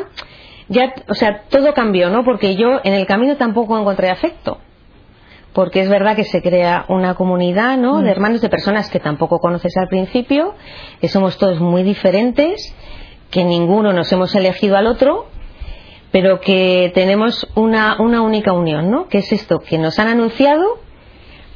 ya, 0.69 0.93
o 1.09 1.13
sea, 1.15 1.43
todo 1.49 1.73
cambió, 1.73 2.09
¿no? 2.09 2.23
Porque 2.23 2.55
yo 2.55 2.79
en 2.83 2.93
el 2.93 3.05
camino 3.07 3.37
tampoco 3.37 3.77
encontré 3.79 4.09
afecto. 4.09 4.59
Porque 5.53 5.81
es 5.81 5.89
verdad 5.89 6.15
que 6.15 6.23
se 6.25 6.43
crea 6.43 6.85
una 6.87 7.15
comunidad, 7.15 7.77
¿no? 7.77 7.97
De 8.01 8.09
Mm. 8.09 8.11
hermanos, 8.11 8.41
de 8.41 8.49
personas 8.49 8.89
que 8.91 8.99
tampoco 8.99 9.39
conoces 9.39 9.75
al 9.77 9.87
principio, 9.87 10.53
que 11.01 11.07
somos 11.07 11.37
todos 11.39 11.59
muy 11.59 11.81
diferentes, 11.81 12.75
que 13.31 13.43
ninguno 13.43 13.91
nos 13.93 14.11
hemos 14.11 14.35
elegido 14.35 14.77
al 14.77 14.85
otro, 14.85 15.25
pero 16.19 16.39
que 16.41 16.91
tenemos 16.95 17.47
una, 17.53 18.01
una 18.01 18.23
única 18.23 18.51
unión, 18.51 18.89
¿no? 18.89 19.07
Que 19.07 19.19
es 19.19 19.31
esto 19.31 19.59
que 19.59 19.77
nos 19.77 19.99
han 19.99 20.07
anunciado, 20.07 20.79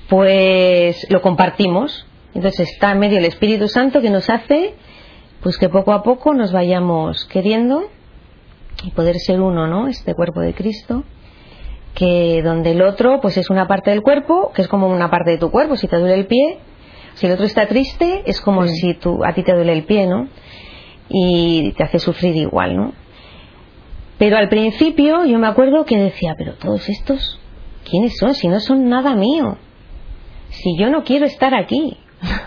pues 0.08 1.08
lo 1.10 1.24
compartimos. 1.24 2.06
Entonces 2.36 2.70
está 2.70 2.92
en 2.92 3.00
medio 3.00 3.18
el 3.18 3.26
Espíritu 3.26 3.68
Santo 3.68 4.02
que 4.02 4.12
nos 4.12 4.30
hace, 4.30 4.76
pues 5.42 5.58
que 5.58 5.68
poco 5.68 5.94
a 5.94 6.04
poco 6.04 6.36
nos 6.36 6.52
vayamos 6.52 7.26
queriendo 7.26 7.90
y 8.84 8.92
poder 8.92 9.16
ser 9.16 9.42
uno, 9.42 9.66
¿no? 9.66 9.88
Este 9.88 10.14
cuerpo 10.14 10.42
de 10.42 10.54
Cristo, 10.54 11.06
que 11.96 12.44
donde 12.44 12.74
el 12.74 12.84
otro, 12.84 13.20
pues 13.20 13.38
es 13.38 13.50
una 13.50 13.68
parte 13.68 13.90
del 13.90 14.04
cuerpo, 14.04 14.52
que 14.54 14.62
es 14.62 14.68
como 14.68 14.88
una 14.90 15.10
parte 15.10 15.32
de 15.32 15.38
tu 15.40 15.50
cuerpo. 15.50 15.76
Si 15.76 15.88
te 15.88 15.98
duele 15.98 16.14
el 16.14 16.28
pie, 16.28 16.60
si 17.16 17.26
el 17.26 17.32
otro 17.32 17.46
está 17.48 17.66
triste, 17.66 18.22
es 18.28 18.40
como 18.42 18.68
Sí. 18.68 18.76
si 18.76 18.94
tú, 18.94 19.26
a 19.26 19.34
ti 19.34 19.42
te 19.42 19.56
duele 19.56 19.74
el 19.74 19.86
pie, 19.86 20.06
¿no? 20.06 20.28
Y 21.10 21.72
te 21.72 21.84
hace 21.84 21.98
sufrir 21.98 22.36
igual, 22.36 22.76
¿no? 22.76 23.01
Pero 24.22 24.38
al 24.38 24.50
principio 24.50 25.26
yo 25.26 25.40
me 25.40 25.48
acuerdo 25.48 25.84
que 25.84 25.98
decía, 25.98 26.36
pero 26.38 26.54
todos 26.54 26.88
estos, 26.90 27.40
¿quiénes 27.90 28.18
son? 28.20 28.36
Si 28.36 28.48
no 28.48 28.60
son 28.60 28.88
nada 28.88 29.16
mío. 29.16 29.58
Si 30.50 30.78
yo 30.78 30.92
no 30.92 31.04
quiero 31.04 31.26
estar 31.26 31.56
aquí. 31.56 31.98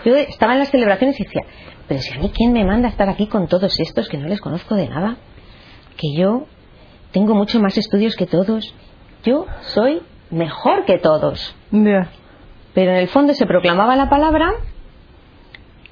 Yo 0.05 0.15
estaba 0.15 0.53
en 0.53 0.59
las 0.59 0.69
celebraciones 0.69 1.19
y 1.19 1.25
decía, 1.25 1.41
pero 1.89 1.99
si 1.99 2.13
a 2.13 2.21
mí 2.21 2.31
quién 2.33 2.53
me 2.53 2.63
manda 2.63 2.87
a 2.87 2.91
estar 2.91 3.09
aquí 3.09 3.27
con 3.27 3.49
todos 3.49 3.77
estos 3.81 4.07
que 4.07 4.17
no 4.17 4.29
les 4.29 4.39
conozco 4.39 4.75
de 4.75 4.87
nada. 4.87 5.17
Que 5.97 6.17
yo 6.17 6.45
tengo 7.11 7.35
mucho 7.35 7.59
más 7.59 7.77
estudios 7.77 8.15
que 8.15 8.25
todos. 8.25 8.73
Yo 9.25 9.45
soy 9.59 10.01
mejor 10.31 10.85
que 10.85 10.97
todos. 10.97 11.57
Pero 12.73 12.91
en 12.91 12.97
el 12.97 13.09
fondo 13.09 13.33
se 13.33 13.45
proclamaba 13.45 13.97
la 13.97 14.09
palabra 14.09 14.53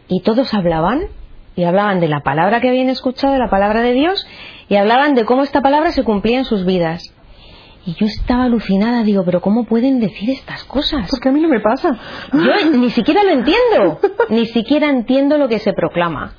y 0.07 0.21
todos 0.21 0.53
hablaban 0.53 1.07
y 1.57 1.65
hablaban 1.65 1.99
de 1.99 2.07
la 2.07 2.21
palabra 2.21 2.61
que 2.61 2.69
habían 2.69 2.87
escuchado, 2.87 3.33
de 3.33 3.39
la 3.39 3.49
palabra 3.49 3.81
de 3.81 3.91
Dios 3.91 4.25
y 4.69 4.75
hablaban 4.75 5.15
de 5.15 5.25
cómo 5.25 5.43
esta 5.43 5.61
palabra 5.61 5.91
se 5.91 6.03
cumplía 6.03 6.39
en 6.39 6.45
sus 6.45 6.65
vidas. 6.65 7.13
Y 7.85 7.95
yo 7.95 8.05
estaba 8.05 8.45
alucinada, 8.45 9.03
digo, 9.03 9.23
pero 9.25 9.41
¿cómo 9.41 9.65
pueden 9.65 9.99
decir 9.99 10.29
estas 10.29 10.63
cosas? 10.63 11.09
Porque 11.09 11.29
a 11.29 11.31
mí 11.31 11.41
no 11.41 11.49
me 11.49 11.59
pasa. 11.59 11.97
Yo 12.31 12.71
ni 12.77 12.89
siquiera 12.91 13.23
lo 13.23 13.31
entiendo, 13.31 13.99
ni 14.29 14.45
siquiera 14.45 14.89
entiendo 14.89 15.37
lo 15.37 15.49
que 15.49 15.59
se 15.59 15.73
proclama. 15.73 16.33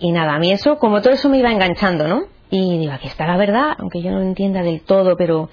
Y 0.00 0.12
nada, 0.12 0.34
a 0.34 0.38
mí 0.38 0.50
eso, 0.50 0.78
como 0.78 1.02
todo 1.02 1.12
eso 1.12 1.28
me 1.28 1.38
iba 1.38 1.52
enganchando, 1.52 2.08
¿no? 2.08 2.22
Y 2.50 2.78
digo, 2.78 2.92
aquí 2.92 3.06
está 3.06 3.26
la 3.26 3.36
verdad, 3.36 3.76
aunque 3.78 4.02
yo 4.02 4.10
no 4.10 4.18
lo 4.18 4.24
entienda 4.24 4.62
del 4.62 4.80
todo, 4.80 5.16
pero 5.16 5.50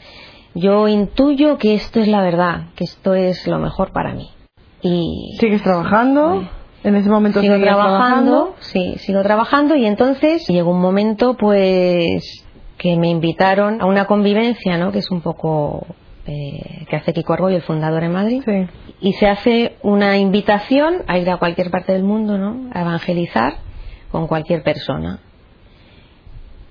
yo 0.56 0.88
intuyo 0.88 1.60
que 1.60 1.76
esto 1.76 2.00
es 2.00 2.08
la 2.08 2.24
verdad, 2.24 2.70
que 2.76 2.86
esto 2.86 3.14
es 3.14 3.46
lo 3.46 3.60
mejor 3.60 3.92
para 3.92 4.16
mí. 4.16 4.32
Y 4.82 5.38
¿Sigues 5.40 5.62
trabajando? 5.62 6.50
En 6.84 6.96
ese 6.96 7.10
momento 7.10 7.42
sigo 7.42 7.60
trabajando, 7.60 8.56
sí, 8.60 8.96
sigo 9.00 9.22
trabajando 9.24 9.76
y 9.76 9.86
entonces 9.86 10.48
llegó 10.48 10.72
un 10.72 10.82
momento 10.82 11.36
pues 11.36 12.46
que 12.78 12.96
me 12.96 13.10
invitaron 13.10 13.82
a 13.82 13.86
una 13.86 14.06
convivencia, 14.06 14.78
¿no? 14.78 14.92
Que 14.92 15.00
es 15.00 15.10
un 15.10 15.22
poco 15.22 15.88
eh, 16.28 16.86
que 16.90 16.96
hace 16.96 17.14
Kiko 17.14 17.34
Argoy, 17.34 17.56
el 17.56 17.64
fundador 17.64 18.04
en 18.04 18.12
Madrid. 18.12 18.44
Sí. 18.46 18.68
Y 19.02 19.14
se 19.14 19.28
hace 19.28 19.78
una 19.82 20.18
invitación 20.18 21.04
a 21.08 21.18
ir 21.18 21.30
a 21.30 21.38
cualquier 21.38 21.72
parte 21.72 21.94
del 21.94 22.04
mundo, 22.04 22.38
¿no? 22.38 22.70
A 22.74 22.82
evangelizar 22.82 23.56
con 24.12 24.28
cualquier 24.28 24.64
persona. 24.64 25.20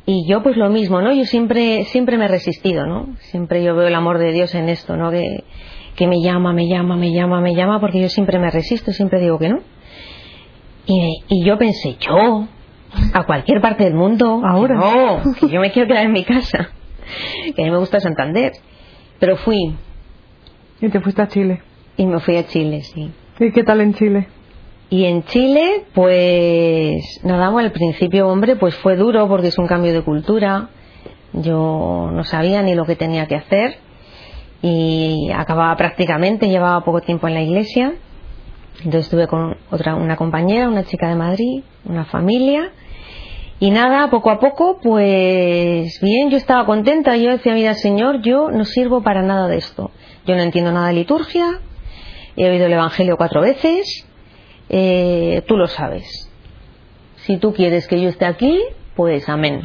Y 0.06 0.28
yo 0.28 0.42
pues 0.42 0.56
lo 0.56 0.70
mismo, 0.70 1.02
¿no? 1.02 1.12
Yo 1.12 1.24
siempre 1.24 1.84
siempre 1.86 2.16
me 2.16 2.26
he 2.26 2.28
resistido, 2.28 2.86
¿no? 2.86 3.16
Siempre 3.18 3.64
yo 3.64 3.74
veo 3.74 3.88
el 3.88 3.94
amor 3.94 4.18
de 4.18 4.32
Dios 4.32 4.54
en 4.54 4.68
esto, 4.68 4.96
¿no? 4.96 5.10
Que, 5.10 5.42
que 5.96 6.06
me 6.06 6.20
llama, 6.22 6.52
me 6.52 6.68
llama, 6.68 6.96
me 6.96 7.12
llama, 7.12 7.40
me 7.40 7.54
llama, 7.54 7.80
porque 7.80 8.00
yo 8.00 8.08
siempre 8.08 8.38
me 8.38 8.50
resisto, 8.50 8.92
siempre 8.92 9.20
digo 9.20 9.38
que 9.38 9.48
no. 9.48 9.60
Y, 10.86 11.22
y 11.28 11.44
yo 11.44 11.58
pensé, 11.58 11.96
yo, 12.00 12.46
a 13.12 13.24
cualquier 13.24 13.60
parte 13.60 13.84
del 13.84 13.94
mundo, 13.94 14.40
Ahora. 14.44 14.74
no, 14.76 15.22
que 15.40 15.48
yo 15.48 15.60
me 15.60 15.72
quiero 15.72 15.88
quedar 15.88 16.04
en 16.04 16.12
mi 16.12 16.24
casa, 16.24 16.70
que 17.54 17.62
a 17.62 17.64
mí 17.64 17.70
me 17.70 17.78
gusta 17.78 17.98
Santander. 18.00 18.52
Pero 19.18 19.36
fui 19.38 19.74
Y 20.80 20.88
te 20.90 21.00
fuiste 21.00 21.22
a 21.22 21.28
Chile. 21.28 21.62
y 21.96 22.04
me 22.06 22.20
fui 22.20 22.36
a 22.36 22.46
Chile, 22.46 22.82
sí. 22.82 23.10
¿Y 23.40 23.50
qué 23.52 23.64
tal 23.64 23.80
en 23.80 23.94
Chile? 23.94 24.28
Y 24.90 25.04
en 25.06 25.24
Chile, 25.24 25.84
pues 25.94 27.02
nada, 27.24 27.48
bueno, 27.50 27.66
al 27.66 27.72
principio, 27.72 28.28
hombre, 28.28 28.54
pues 28.56 28.74
fue 28.76 28.94
duro 28.96 29.26
porque 29.26 29.48
es 29.48 29.58
un 29.58 29.66
cambio 29.66 29.92
de 29.92 30.02
cultura. 30.02 30.68
Yo 31.32 32.10
no 32.12 32.22
sabía 32.24 32.62
ni 32.62 32.74
lo 32.74 32.84
que 32.84 32.94
tenía 32.96 33.26
que 33.26 33.34
hacer 33.36 33.78
y 34.62 35.30
acababa 35.34 35.76
prácticamente, 35.76 36.48
llevaba 36.48 36.84
poco 36.84 37.00
tiempo 37.00 37.28
en 37.28 37.34
la 37.34 37.42
iglesia. 37.42 37.94
Entonces 38.78 39.04
estuve 39.04 39.26
con 39.26 39.56
otra, 39.70 39.94
una 39.94 40.16
compañera, 40.16 40.68
una 40.68 40.84
chica 40.84 41.08
de 41.08 41.14
Madrid, 41.14 41.62
una 41.84 42.04
familia 42.04 42.72
Y 43.58 43.70
nada, 43.70 44.10
poco 44.10 44.30
a 44.30 44.38
poco, 44.38 44.80
pues 44.82 45.98
bien, 46.02 46.30
yo 46.30 46.36
estaba 46.36 46.66
contenta. 46.66 47.16
Yo 47.16 47.30
decía, 47.30 47.54
mira, 47.54 47.72
Señor, 47.74 48.20
yo 48.20 48.50
no 48.50 48.64
sirvo 48.66 49.02
para 49.02 49.22
nada 49.22 49.48
de 49.48 49.56
esto. 49.56 49.90
Yo 50.26 50.34
no 50.34 50.42
entiendo 50.42 50.72
nada 50.72 50.88
de 50.88 50.94
liturgia, 50.94 51.60
he 52.36 52.50
oído 52.50 52.66
el 52.66 52.72
Evangelio 52.72 53.16
cuatro 53.16 53.40
veces, 53.40 54.06
eh, 54.68 55.42
tú 55.46 55.56
lo 55.56 55.68
sabes. 55.68 56.30
Si 57.16 57.38
tú 57.38 57.54
quieres 57.54 57.86
que 57.88 58.00
yo 58.00 58.08
esté 58.08 58.26
aquí, 58.26 58.60
pues 58.94 59.28
amén. 59.28 59.62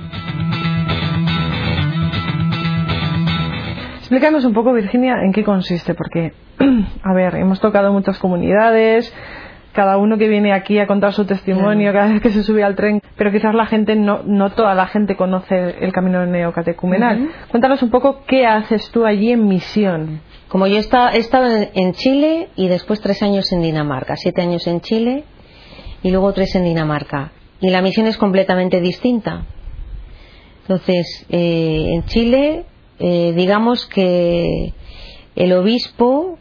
Explícanos 4.11 4.43
un 4.43 4.53
poco, 4.53 4.73
Virginia, 4.73 5.23
en 5.23 5.31
qué 5.31 5.41
consiste, 5.41 5.93
porque, 5.93 6.33
a 7.01 7.13
ver, 7.13 7.35
hemos 7.35 7.61
tocado 7.61 7.93
muchas 7.93 8.19
comunidades, 8.19 9.09
cada 9.71 9.95
uno 9.95 10.17
que 10.17 10.27
viene 10.27 10.51
aquí 10.51 10.79
a 10.79 10.85
contar 10.85 11.13
su 11.13 11.23
testimonio 11.23 11.93
cada 11.93 12.11
vez 12.11 12.21
que 12.21 12.29
se 12.31 12.43
sube 12.43 12.61
al 12.61 12.75
tren, 12.75 12.99
pero 13.15 13.31
quizás 13.31 13.55
la 13.55 13.67
gente, 13.67 13.95
no, 13.95 14.21
no 14.25 14.49
toda 14.49 14.75
la 14.75 14.87
gente 14.87 15.15
conoce 15.15 15.77
el 15.79 15.93
camino 15.93 16.25
neocatecumenal. 16.25 17.29
Cuéntanos 17.51 17.81
un 17.83 17.89
poco 17.89 18.25
qué 18.27 18.45
haces 18.45 18.91
tú 18.91 19.05
allí 19.05 19.31
en 19.31 19.47
misión. 19.47 20.19
Como 20.49 20.67
yo 20.67 20.75
he 20.75 21.17
estado 21.17 21.47
en 21.73 21.93
Chile 21.93 22.49
y 22.57 22.67
después 22.67 22.99
tres 22.99 23.23
años 23.23 23.49
en 23.53 23.61
Dinamarca, 23.61 24.17
siete 24.17 24.41
años 24.41 24.67
en 24.67 24.81
Chile 24.81 25.23
y 26.03 26.11
luego 26.11 26.33
tres 26.33 26.53
en 26.55 26.65
Dinamarca. 26.65 27.31
Y 27.61 27.69
la 27.69 27.81
misión 27.81 28.07
es 28.07 28.17
completamente 28.17 28.81
distinta. 28.81 29.45
Entonces, 30.63 31.25
eh, 31.29 31.93
en 31.93 32.03
Chile, 32.03 32.65
eh, 33.01 33.33
digamos 33.35 33.87
que 33.87 34.73
el 35.35 35.53
obispo 35.53 36.37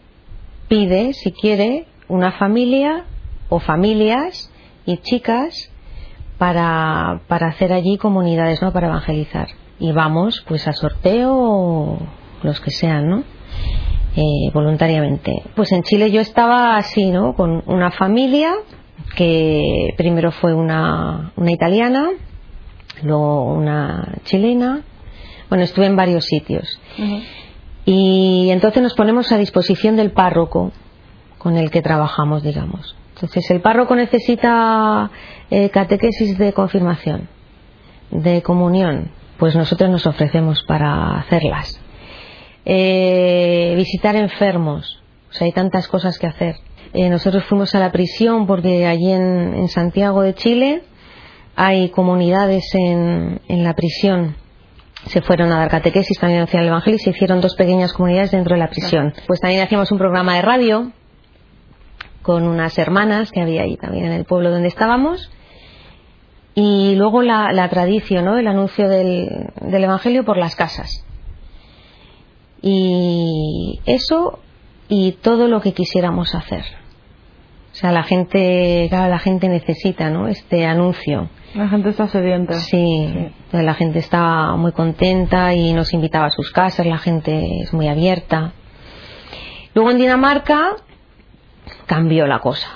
pide, 0.68 1.14
si 1.14 1.32
quiere, 1.32 1.86
una 2.08 2.32
familia 2.32 3.06
o 3.48 3.60
familias 3.60 4.50
y 4.84 4.98
chicas 4.98 5.70
para, 6.38 7.22
para 7.28 7.48
hacer 7.48 7.72
allí 7.72 7.96
comunidades, 7.96 8.60
¿no? 8.62 8.72
Para 8.72 8.88
evangelizar. 8.88 9.48
Y 9.78 9.92
vamos, 9.92 10.44
pues 10.46 10.68
a 10.68 10.72
sorteo 10.72 11.34
o 11.34 11.98
los 12.42 12.60
que 12.60 12.70
sean, 12.70 13.08
¿no? 13.08 13.24
Eh, 14.16 14.50
voluntariamente. 14.52 15.42
Pues 15.54 15.72
en 15.72 15.82
Chile 15.82 16.10
yo 16.10 16.20
estaba 16.20 16.76
así, 16.76 17.10
¿no? 17.10 17.34
Con 17.34 17.62
una 17.66 17.90
familia 17.90 18.52
que 19.16 19.94
primero 19.96 20.30
fue 20.30 20.52
una, 20.54 21.32
una 21.36 21.52
italiana, 21.52 22.10
luego 23.02 23.44
una 23.54 24.16
chilena. 24.24 24.82
Bueno, 25.50 25.64
estuve 25.64 25.87
en 25.87 25.97
varios 25.97 26.25
sitios. 26.25 26.80
Y 27.85 28.49
entonces 28.50 28.83
nos 28.83 28.95
ponemos 28.95 29.30
a 29.33 29.37
disposición 29.37 29.97
del 29.97 30.12
párroco 30.12 30.73
con 31.37 31.59
el 31.59 31.71
que 31.71 31.83
trabajamos, 31.83 32.42
digamos. 32.42 32.97
Entonces, 33.14 33.50
el 33.50 33.61
párroco 33.61 33.95
necesita 33.97 35.11
eh, 35.50 35.69
catequesis 35.69 36.38
de 36.38 36.54
confirmación, 36.54 37.28
de 38.11 38.40
comunión, 38.40 39.11
pues 39.37 39.54
nosotros 39.54 39.90
nos 39.90 40.07
ofrecemos 40.07 40.62
para 40.66 41.19
hacerlas. 41.19 41.78
Eh, 42.64 43.75
visitar 43.76 44.16
enfermos, 44.16 45.02
o 45.30 45.35
sea, 45.35 45.47
hay 45.47 45.52
tantas 45.52 45.88
cosas 45.88 46.19
que 46.19 46.26
hacer. 46.26 46.57
Eh, 46.92 47.09
nosotros 47.09 47.45
fuimos 47.45 47.75
a 47.75 47.78
la 47.78 47.92
prisión 47.92 48.47
porque 48.47 48.87
allí 48.87 49.12
en, 49.12 49.69
Santiago 49.69 50.23
de 50.23 50.35
Chile 50.35 50.83
hay 51.57 51.90
comunidades 51.90 52.64
en, 52.75 53.40
la 53.49 53.75
prisión 53.75 54.37
se 55.07 55.23
fueron 55.23 55.50
a 55.52 55.59
dar 55.59 55.71
catequesis, 55.71 56.19
también 56.19 56.42
hacían 56.42 56.62
el 56.62 56.69
Evangelio 56.69 56.97
y 56.97 57.04
se 57.04 57.11
hicieron 57.11 57.40
dos 57.40 57.54
pequeñas 57.54 57.93
comunidades 57.93 58.30
dentro 58.30 58.54
de 58.54 58.60
la 58.60 58.69
prisión. 58.69 59.15
Pues 59.26 59.41
también 59.41 59.63
hacíamos 59.63 59.91
un 59.91 59.99
programa 59.99 60.36
de 60.36 60.43
radio 60.43 60.93
con 62.23 62.45
unas 62.45 62.78
hermanas 62.78 63.30
que 63.32 63.41
había 63.41 63.63
ahí 63.63 63.76
también 63.76 64.06
en 64.06 64.13
el 64.13 64.25
pueblo 64.25 64.50
donde 64.50 64.69
estábamos. 64.69 65.30
Y 66.54 66.95
luego 66.97 67.23
la, 67.23 67.69
tradición, 67.71 68.25
¿no? 68.25 68.36
el 68.36 68.47
anuncio 68.47 68.89
del, 68.89 69.50
del, 69.60 69.84
Evangelio 69.84 70.25
por 70.25 70.36
las 70.36 70.56
casas. 70.56 71.04
Y 72.60 73.80
eso 73.86 74.41
y 74.89 75.13
todo 75.13 75.49
lo 75.49 75.60
que 75.60 75.73
quisiéramos 75.73 76.34
hacer. 76.34 76.65
O 77.73 77.75
sea, 77.75 77.93
la 77.93 78.02
gente, 78.02 78.89
la 78.91 79.19
gente 79.19 79.49
necesita, 79.49 80.11
¿no? 80.11 80.28
Este 80.28 80.67
anuncio. 80.67 81.28
La 81.54 81.69
gente 81.69 81.91
está 81.91 82.06
sedienta. 82.09 82.54
Sí, 82.54 83.33
la 83.52 83.75
gente 83.75 83.99
está 83.99 84.54
muy 84.56 84.73
contenta 84.73 85.54
y 85.54 85.73
nos 85.73 85.93
invitaba 85.93 86.26
a 86.26 86.30
sus 86.30 86.50
casas, 86.52 86.87
la 86.87 86.99
gente 86.99 87.61
es 87.63 87.73
muy 87.73 87.89
abierta. 87.89 88.52
Luego 89.75 89.91
en 89.91 89.99
Dinamarca 89.99 90.76
cambió 91.87 92.26
la 92.26 92.41
cosa. 92.41 92.69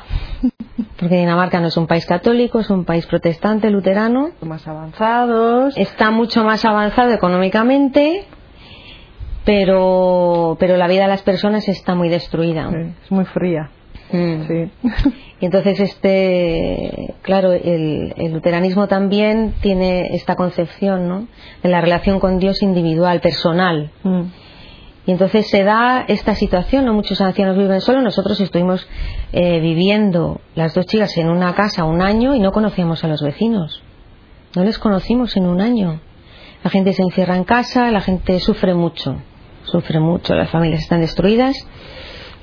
Porque 0.99 1.17
Dinamarca 1.17 1.61
no 1.61 1.69
es 1.69 1.77
un 1.77 1.87
país 1.87 2.07
católico, 2.07 2.61
es 2.61 2.71
un 2.71 2.85
país 2.85 3.07
protestante, 3.07 3.71
luterano. 3.71 4.31
Más 4.43 4.67
avanzados. 4.67 5.77
Está 5.77 6.11
mucho 6.11 6.45
más 6.45 6.65
avanzado 6.65 7.13
económicamente, 7.13 8.25
pero, 9.45 10.57
pero 10.59 10.77
la 10.77 10.89
vida 10.89 11.03
de 11.03 11.09
las 11.09 11.23
personas 11.23 11.69
está 11.69 11.95
muy 11.95 12.09
destruida. 12.09 12.71
es 13.05 13.11
muy 13.11 13.25
fría. 13.25 13.71
Mm. 14.13 14.47
Sí. 14.47 14.71
Y 15.41 15.47
entonces, 15.47 15.79
este, 15.79 17.15
claro, 17.21 17.53
el, 17.53 18.15
luteranismo 18.33 18.87
también 18.89 19.53
tiene 19.61 20.15
esta 20.15 20.37
concepción 20.37 21.07
¿no? 21.07 21.29
de 21.63 21.69
la 21.69 21.83
relación 21.83 22.19
con 22.19 22.39
Dios 22.39 22.63
individual, 22.63 23.21
personal. 23.21 23.91
Mm. 24.05 24.23
Y 25.07 25.11
entonces 25.11 25.51
se 25.51 25.63
da 25.63 26.03
esta 26.09 26.35
situación, 26.35 26.87
¿no? 26.87 26.95
muchos 26.95 27.21
ancianos 27.21 27.59
viven 27.59 27.83
solos, 27.83 28.03
nosotros 28.03 28.41
estuvimos 28.41 28.89
eh, 29.33 29.61
viviendo 29.61 30.41
las 30.55 30.73
dos 30.73 30.87
chicas 30.87 31.15
en 31.19 31.29
una 31.29 31.55
casa 31.55 31.85
un 31.85 32.01
año 32.01 32.35
y 32.35 32.41
no 32.41 32.53
conocíamos 32.53 33.05
a 33.05 33.09
los 33.09 33.21
vecinos, 33.21 33.83
no 34.57 34.65
les 34.65 34.79
conocimos 34.79 35.37
en 35.37 35.47
un 35.47 35.61
año. 35.61 36.01
La 36.63 36.71
gente 36.71 36.95
se 36.95 37.03
encierra 37.03 37.37
en 37.37 37.45
casa, 37.45 37.91
la 37.91 38.01
gente 38.01 38.41
sufre 38.41 38.73
mucho, 38.73 39.17
sufre 39.65 40.01
mucho, 40.01 40.35
las 40.35 40.49
familias 40.49 40.81
están 40.81 41.03
destruidas. 41.03 41.55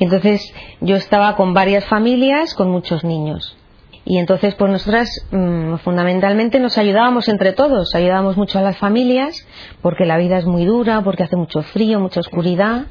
Y 0.02 0.06
entonces 0.06 0.52
yo 0.80 0.96
estaba 0.96 1.36
con 1.36 1.54
varias 1.54 1.86
familias 1.86 2.56
con 2.56 2.72
muchos 2.72 3.04
niños. 3.04 3.56
Y 4.04 4.18
entonces, 4.18 4.56
pues 4.56 4.72
nosotras 4.72 5.08
mm, 5.30 5.76
fundamentalmente 5.76 6.60
nos 6.60 6.80
ayudábamos 6.80 7.30
entre 7.30 7.54
todos, 7.54 7.94
ayudábamos 7.94 8.36
mucho 8.36 8.58
a 8.58 8.64
las 8.64 8.78
familias, 8.78 9.46
porque 9.84 10.08
la 10.08 10.18
vida 10.18 10.40
es 10.40 10.48
muy 10.48 10.66
dura, 10.66 11.02
porque 11.04 11.22
hace 11.22 11.36
mucho 11.36 11.62
frío, 11.62 12.00
mucha 12.00 12.20
oscuridad, 12.20 12.88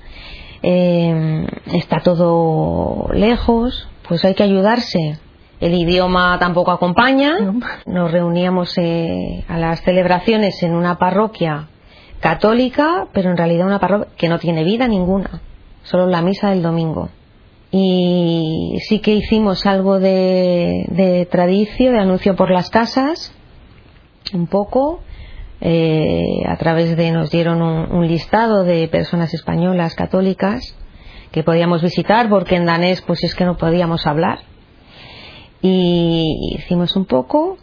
eh, 0.63 1.49
está 1.75 1.99
todo 1.99 3.09
lejos, 3.13 3.89
pues 4.07 4.25
hay 4.25 4.35
que 4.35 4.45
ayudarse. 4.45 5.19
El 5.59 5.75
idioma 5.75 6.39
tampoco 6.39 6.71
acompaña. 6.71 7.35
Nos 7.87 8.13
reuníamos 8.13 8.79
eh, 8.79 9.45
a 9.49 9.59
las 9.59 9.83
celebraciones 9.83 10.63
en 10.63 10.77
una 10.77 10.97
parroquia 10.97 11.71
católica, 12.21 13.09
pero 13.13 13.33
en 13.33 13.37
realidad 13.37 13.67
una 13.67 13.81
parroquia 13.81 14.13
que 14.17 14.29
no 14.29 14.39
tiene 14.39 14.63
vida 14.63 14.87
ninguna, 14.87 15.41
solo 15.83 16.07
la 16.07 16.23
misa 16.23 16.51
del 16.51 16.63
domingo 16.63 17.11
y 17.73 18.79
sí 18.89 18.99
que 18.99 19.15
hicimos 19.15 19.65
algo 19.67 20.01
de, 20.01 20.87
de 20.89 21.27
tradicio, 21.27 21.93
de 21.93 22.01
anuncio 22.01 22.35
por 22.35 22.51
las 22.51 22.69
casas, 22.71 23.33
un 24.33 24.47
poco. 24.47 25.01
Eh, 25.63 26.43
a 26.49 26.57
través 26.57 26.97
de 26.97 27.13
nos 27.13 27.31
dieron 27.31 27.61
un, 27.61 28.09
listado 28.09 28.65
de 28.65 28.89
personas 28.89 29.35
españolas 29.35 29.95
católicas 29.95 30.75
que 31.33 31.43
podíamos 31.43 31.83
visitar 31.83 32.31
porque 32.31 32.57
en 32.57 32.65
danés 32.65 33.03
pues 33.03 33.23
es 33.25 33.35
que 33.35 33.45
no 33.45 33.59
podíamos 33.59 34.07
hablar 34.07 34.39
y 35.61 36.57
hicimos 36.57 36.97
un 36.97 37.05
poco 37.05 37.59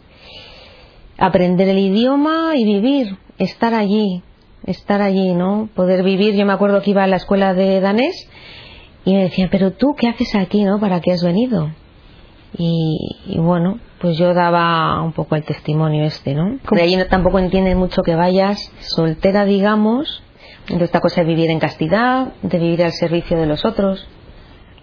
aprender 1.18 1.68
el 1.70 1.78
idioma 1.80 2.52
y 2.54 2.64
vivir 2.64 3.18
estar 3.36 3.74
allí 3.74 4.22
estar 4.64 5.00
allí 5.02 5.34
no 5.34 5.68
poder 5.74 6.02
vivir 6.02 6.34
yo 6.34 6.44
me 6.44 6.52
acuerdo 6.52 6.82
que 6.82 6.90
iba 6.90 7.04
a 7.04 7.06
la 7.06 7.16
escuela 7.16 7.54
de 7.54 7.80
danés 7.80 8.28
y 9.04 9.14
me 9.14 9.22
decían, 9.22 9.48
pero 9.50 9.72
tú, 9.72 9.94
¿qué 9.96 10.08
haces 10.08 10.34
aquí, 10.34 10.64
no? 10.64 10.78
¿Para 10.80 11.00
qué 11.00 11.12
has 11.12 11.22
venido? 11.24 11.70
Y, 12.56 13.36
bueno, 13.38 13.78
pues 14.00 14.18
yo 14.18 14.34
daba 14.34 15.02
un 15.02 15.12
poco 15.12 15.36
el 15.36 15.44
testimonio 15.44 16.04
este, 16.04 16.34
¿no? 16.34 16.58
De 16.70 16.82
allí 16.82 16.96
tampoco 17.08 17.38
entienden 17.38 17.78
mucho 17.78 18.02
que 18.02 18.14
vayas 18.14 18.70
soltera, 18.80 19.46
digamos, 19.46 20.22
de 20.68 20.84
esta 20.84 21.00
cosa 21.00 21.22
de 21.22 21.26
vivir 21.26 21.50
en 21.50 21.58
castidad, 21.58 22.34
de 22.42 22.58
vivir 22.58 22.84
al 22.84 22.92
servicio 22.92 23.38
de 23.38 23.46
los 23.46 23.64
otros. 23.64 24.06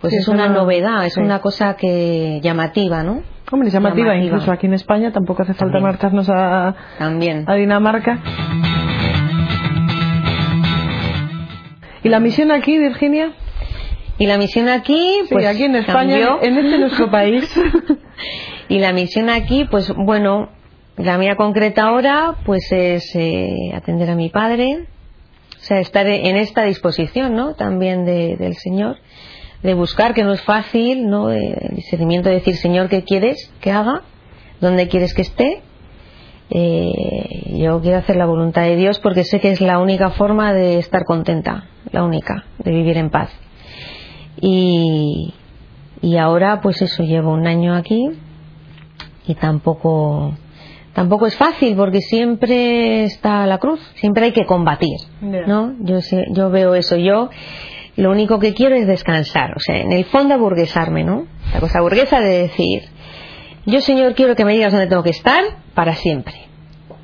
Pues 0.01 0.13
es 0.13 0.27
una 0.27 0.49
novedad, 0.49 1.05
es 1.05 1.17
una 1.17 1.39
cosa 1.39 1.75
que 1.75 2.39
llamativa, 2.41 3.03
¿no? 3.03 3.21
Hombre, 3.51 3.69
llamativa, 3.69 4.15
incluso 4.15 4.51
aquí 4.51 4.65
en 4.65 4.73
España 4.73 5.11
tampoco 5.11 5.43
hace 5.43 5.53
falta 5.53 5.79
marcharnos 5.79 6.29
a, 6.29 6.75
También. 6.97 7.45
a 7.47 7.53
Dinamarca. 7.53 8.19
¿Y 12.05 12.09
la 12.09 12.19
misión 12.19 12.51
aquí, 12.51 12.77
Virginia? 12.77 13.33
Y 14.19 14.27
la 14.27 14.37
misión 14.37 14.69
aquí, 14.69 15.21
pues 15.27 15.43
aquí 15.43 15.63
en 15.63 15.75
España, 15.75 16.37
en 16.39 16.55
este 16.55 16.77
nuestro 16.77 17.09
país. 17.09 17.51
y 18.69 18.77
la 18.77 18.93
misión 18.93 19.27
aquí, 19.27 19.65
pues 19.65 19.91
bueno, 19.91 20.49
la 20.97 21.17
mía 21.17 21.35
concreta 21.35 21.87
ahora, 21.87 22.35
pues 22.45 22.71
es 22.71 23.09
eh, 23.15 23.71
atender 23.73 24.11
a 24.11 24.15
mi 24.15 24.29
padre, 24.29 24.85
o 25.57 25.63
sea, 25.63 25.79
estar 25.79 26.05
en 26.05 26.35
esta 26.35 26.65
disposición, 26.65 27.33
¿no? 27.33 27.55
También 27.55 28.05
del 28.05 28.53
Señor, 28.53 28.97
de 29.63 29.73
buscar, 29.73 30.13
que 30.13 30.23
no 30.23 30.33
es 30.33 30.43
fácil, 30.43 31.09
¿no? 31.09 31.31
El 31.31 31.71
discernimiento 31.71 32.29
de 32.29 32.35
decir, 32.35 32.55
Señor, 32.57 32.87
¿qué 32.87 33.03
quieres 33.03 33.51
que 33.61 33.71
haga? 33.71 34.03
¿Dónde 34.61 34.89
quieres 34.89 35.15
que 35.15 35.23
esté? 35.23 35.63
Eh, 36.51 37.57
yo 37.57 37.81
quiero 37.81 37.97
hacer 37.97 38.15
la 38.15 38.27
voluntad 38.27 38.61
de 38.61 38.75
Dios 38.75 38.99
porque 38.99 39.23
sé 39.23 39.39
que 39.39 39.49
es 39.49 39.59
la 39.59 39.79
única 39.79 40.11
forma 40.11 40.53
de 40.53 40.77
estar 40.77 41.03
contenta, 41.03 41.65
la 41.95 42.03
única, 42.03 42.45
de 42.59 42.71
vivir 42.71 42.97
en 42.97 43.09
paz. 43.09 43.29
Y, 44.39 45.33
y 46.01 46.17
ahora, 46.17 46.61
pues 46.61 46.81
eso, 46.81 47.03
llevo 47.03 47.31
un 47.31 47.47
año 47.47 47.73
aquí 47.73 48.09
y 49.27 49.35
tampoco 49.35 50.35
tampoco 50.93 51.27
es 51.27 51.35
fácil 51.35 51.75
porque 51.75 51.99
siempre 51.99 53.03
está 53.03 53.45
la 53.45 53.57
cruz, 53.57 53.81
siempre 53.95 54.25
hay 54.25 54.31
que 54.31 54.45
combatir, 54.45 54.97
¿no? 55.21 55.75
Yo 55.81 55.99
sé, 55.99 56.23
yo 56.31 56.49
veo 56.49 56.73
eso, 56.73 56.95
yo 56.95 57.29
lo 57.97 58.11
único 58.11 58.39
que 58.39 58.53
quiero 58.53 58.75
es 58.75 58.87
descansar, 58.87 59.51
o 59.57 59.59
sea, 59.59 59.77
en 59.77 59.91
el 59.91 60.05
fondo 60.05 60.35
aburguesarme, 60.35 61.03
¿no? 61.03 61.25
La 61.53 61.59
cosa 61.59 61.81
burguesa 61.81 62.21
de 62.21 62.43
decir, 62.43 62.83
yo 63.65 63.81
Señor 63.81 64.15
quiero 64.15 64.35
que 64.35 64.45
me 64.45 64.53
digas 64.53 64.71
dónde 64.71 64.87
tengo 64.87 65.03
que 65.03 65.09
estar 65.09 65.43
para 65.73 65.95
siempre. 65.95 66.35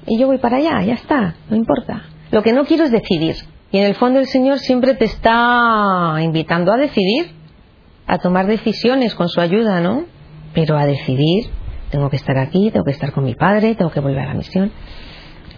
Y 0.08 0.18
yo 0.18 0.28
voy 0.28 0.38
para 0.38 0.58
allá, 0.58 0.84
ya 0.84 0.94
está, 0.94 1.36
no 1.50 1.56
importa. 1.56 2.04
Lo 2.32 2.42
que 2.44 2.54
no 2.54 2.64
quiero 2.66 2.86
es 2.86 2.92
decidir. 2.92 3.36
Y 3.72 3.78
en 3.78 3.86
el 3.86 3.96
fondo 3.96 4.20
el 4.20 4.28
Señor 4.28 4.60
siempre 4.60 4.96
te 4.96 5.06
está 5.06 6.18
invitando 6.22 6.74
a 6.74 6.78
decidir, 6.78 7.32
a 8.06 8.18
tomar 8.18 8.48
decisiones 8.48 9.16
con 9.16 9.30
su 9.30 9.40
ayuda, 9.40 9.80
¿no? 9.80 10.06
Pero 10.54 10.78
a 10.78 10.86
decidir 10.86 11.50
tengo 11.92 12.10
que 12.10 12.16
estar 12.16 12.38
aquí, 12.38 12.72
tengo 12.72 12.86
que 12.86 12.92
estar 12.92 13.12
con 13.12 13.26
mi 13.26 13.36
padre, 13.36 13.76
tengo 13.76 13.92
que 13.92 14.00
volver 14.00 14.20
a 14.20 14.28
la 14.28 14.34
misión, 14.34 14.72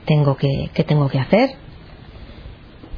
tengo 0.06 0.36
que, 0.36 0.70
¿qué 0.74 0.84
tengo 0.84 1.08
que 1.08 1.20
hacer? 1.20 1.52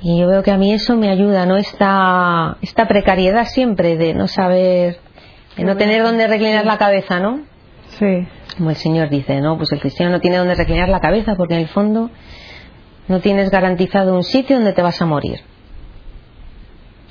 Y 0.01 0.19
yo 0.19 0.28
veo 0.28 0.41
que 0.41 0.51
a 0.51 0.58
mí 0.58 0.73
eso 0.73 0.95
me 0.95 1.10
ayuda, 1.10 1.45
¿no? 1.45 1.58
Esta, 1.58 2.58
esta 2.62 2.88
precariedad 2.88 3.45
siempre 3.45 3.97
de 3.97 4.13
no 4.13 4.28
saber, 4.28 4.99
de 5.58 5.63
no 5.63 5.75
tener 5.78 6.04
dónde 6.04 6.28
reclinar 6.28 6.65
la 6.65 6.78
cabeza, 6.78 7.19
¿no? 7.19 7.41
Sí. 7.99 8.28
Como 8.58 8.69
el 8.69 8.75
Señor 8.78 9.10
dice, 9.10 9.41
¿no? 9.41 9.58
Pues 9.58 9.71
el 9.71 9.80
cristiano 9.80 10.12
no 10.12 10.19
tiene 10.19 10.38
dónde 10.38 10.56
reclinar 10.56 10.89
la 10.89 10.99
cabeza 10.99 11.36
porque 11.36 11.56
en 11.56 11.62
el 11.62 11.67
fondo 11.67 12.10
no 13.08 13.20
tienes 13.20 13.50
garantizado 13.52 14.15
un 14.15 14.24
sitio 14.24 14.56
donde 14.58 14.74
te 14.74 14.82
vas 14.82 15.02
a 15.02 15.06
morir. 15.06 15.39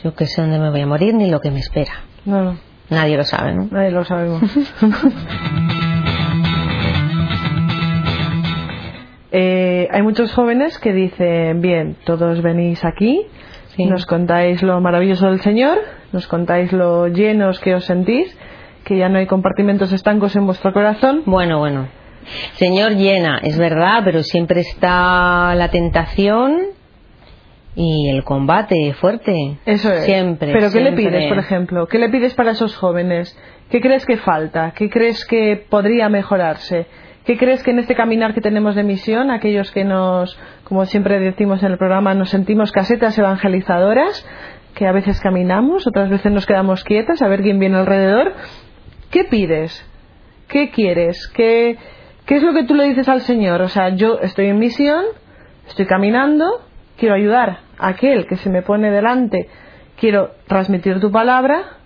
Yo 0.02 0.14
que 0.14 0.26
sé 0.26 0.42
dónde 0.42 0.58
me 0.58 0.70
voy 0.70 0.80
a 0.82 0.86
morir 0.86 1.14
ni 1.14 1.30
lo 1.30 1.40
que 1.40 1.50
me 1.50 1.60
espera. 1.60 1.92
No, 2.24 2.56
Nadie 2.90 3.16
lo 3.16 3.24
sabe, 3.24 3.54
¿no? 3.54 3.68
nadie 3.70 3.90
lo 3.90 4.04
sabemos. 4.04 4.42
Eh, 9.36 9.88
hay 9.90 10.02
muchos 10.02 10.32
jóvenes 10.32 10.78
que 10.78 10.92
dicen, 10.92 11.60
bien, 11.60 11.96
todos 12.04 12.40
venís 12.40 12.84
aquí, 12.84 13.26
Sí. 13.74 13.84
nos 13.86 14.06
contáis 14.06 14.62
lo 14.62 14.80
maravilloso 14.80 15.26
del 15.26 15.40
Señor, 15.40 15.78
nos 16.12 16.28
contáis 16.28 16.72
lo 16.72 17.08
llenos 17.08 17.58
que 17.58 17.74
os 17.74 17.84
sentís, 17.84 18.36
que 18.84 18.96
ya 18.96 19.08
no 19.08 19.18
hay 19.18 19.26
compartimentos 19.26 19.92
estancos 19.92 20.36
en 20.36 20.46
vuestro 20.46 20.72
corazón. 20.72 21.22
Bueno, 21.26 21.58
bueno. 21.58 21.88
Señor 22.54 22.96
llena, 22.96 23.38
es 23.42 23.58
verdad, 23.58 24.02
pero 24.04 24.22
siempre 24.22 24.60
está 24.60 25.54
la 25.54 25.68
tentación 25.68 26.74
y 27.76 28.08
el 28.08 28.24
combate 28.24 28.94
fuerte. 28.94 29.58
Eso 29.66 29.92
es. 29.92 30.04
Siempre. 30.04 30.52
Pero 30.52 30.70
¿qué 30.70 30.80
le 30.80 30.92
pides, 30.92 31.28
por 31.28 31.38
ejemplo? 31.38 31.86
¿Qué 31.86 31.98
le 31.98 32.08
pides 32.08 32.34
para 32.34 32.52
esos 32.52 32.76
jóvenes? 32.76 33.36
¿Qué 33.70 33.80
crees 33.80 34.06
que 34.06 34.16
falta? 34.18 34.72
¿Qué 34.76 34.88
crees 34.88 35.24
que 35.24 35.64
podría 35.68 36.08
mejorarse? 36.08 36.86
¿Qué 37.24 37.38
crees 37.38 37.62
que 37.62 37.70
en 37.70 37.78
este 37.78 37.94
caminar 37.94 38.34
que 38.34 38.42
tenemos 38.42 38.74
de 38.74 38.82
misión, 38.82 39.30
aquellos 39.30 39.70
que 39.72 39.84
nos, 39.84 40.38
como 40.64 40.84
siempre 40.84 41.18
decimos 41.20 41.62
en 41.62 41.72
el 41.72 41.78
programa, 41.78 42.14
nos 42.14 42.28
sentimos 42.28 42.70
casetas 42.70 43.18
evangelizadoras, 43.18 44.26
que 44.74 44.86
a 44.86 44.92
veces 44.92 45.20
caminamos, 45.20 45.86
otras 45.86 46.10
veces 46.10 46.30
nos 46.32 46.44
quedamos 46.44 46.84
quietas 46.84 47.22
a 47.22 47.28
ver 47.28 47.40
quién 47.40 47.58
viene 47.58 47.78
alrededor? 47.78 48.34
¿Qué 49.10 49.24
pides? 49.24 49.88
¿Qué 50.48 50.70
quieres? 50.70 51.26
¿Qué, 51.28 51.78
¿Qué 52.26 52.36
es 52.36 52.42
lo 52.42 52.54
que 52.54 52.64
tú 52.64 52.74
le 52.74 52.84
dices 52.84 53.08
al 53.08 53.20
Señor? 53.20 53.60
O 53.60 53.68
sea, 53.68 53.90
yo 53.90 54.18
estoy 54.20 54.46
en 54.46 54.58
misión, 54.58 55.04
estoy 55.68 55.86
caminando, 55.86 56.62
quiero 56.96 57.14
ayudar 57.14 57.60
a 57.78 57.88
aquel 57.88 58.26
que 58.26 58.36
se 58.36 58.48
me 58.48 58.62
pone 58.62 58.90
delante, 58.90 59.48
quiero 59.98 60.30
transmitir 60.46 61.00
tu 61.00 61.10
palabra. 61.10 61.78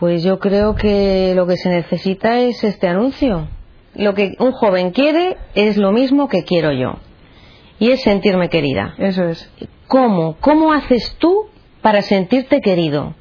Pues 0.00 0.22
yo 0.22 0.38
creo 0.38 0.74
que 0.74 1.32
lo 1.34 1.46
que 1.46 1.56
se 1.56 1.70
necesita 1.70 2.38
es 2.38 2.62
este 2.64 2.88
anuncio. 2.88 3.48
Lo 3.94 4.14
que 4.14 4.34
un 4.38 4.52
joven 4.52 4.90
quiere 4.90 5.36
es 5.54 5.76
lo 5.76 5.92
mismo 5.92 6.28
que 6.28 6.44
quiero 6.44 6.72
yo. 6.72 6.98
Y 7.80 7.90
es 7.90 8.02
sentirme 8.02 8.48
querida. 8.48 8.94
Eso 8.98 9.24
es. 9.24 9.50
¿Cómo? 9.86 10.36
¿Cómo 10.40 10.72
haces 10.72 11.16
tú 11.18 11.46
para 11.82 12.02
sentirte 12.02 12.60
querido? 12.60 13.14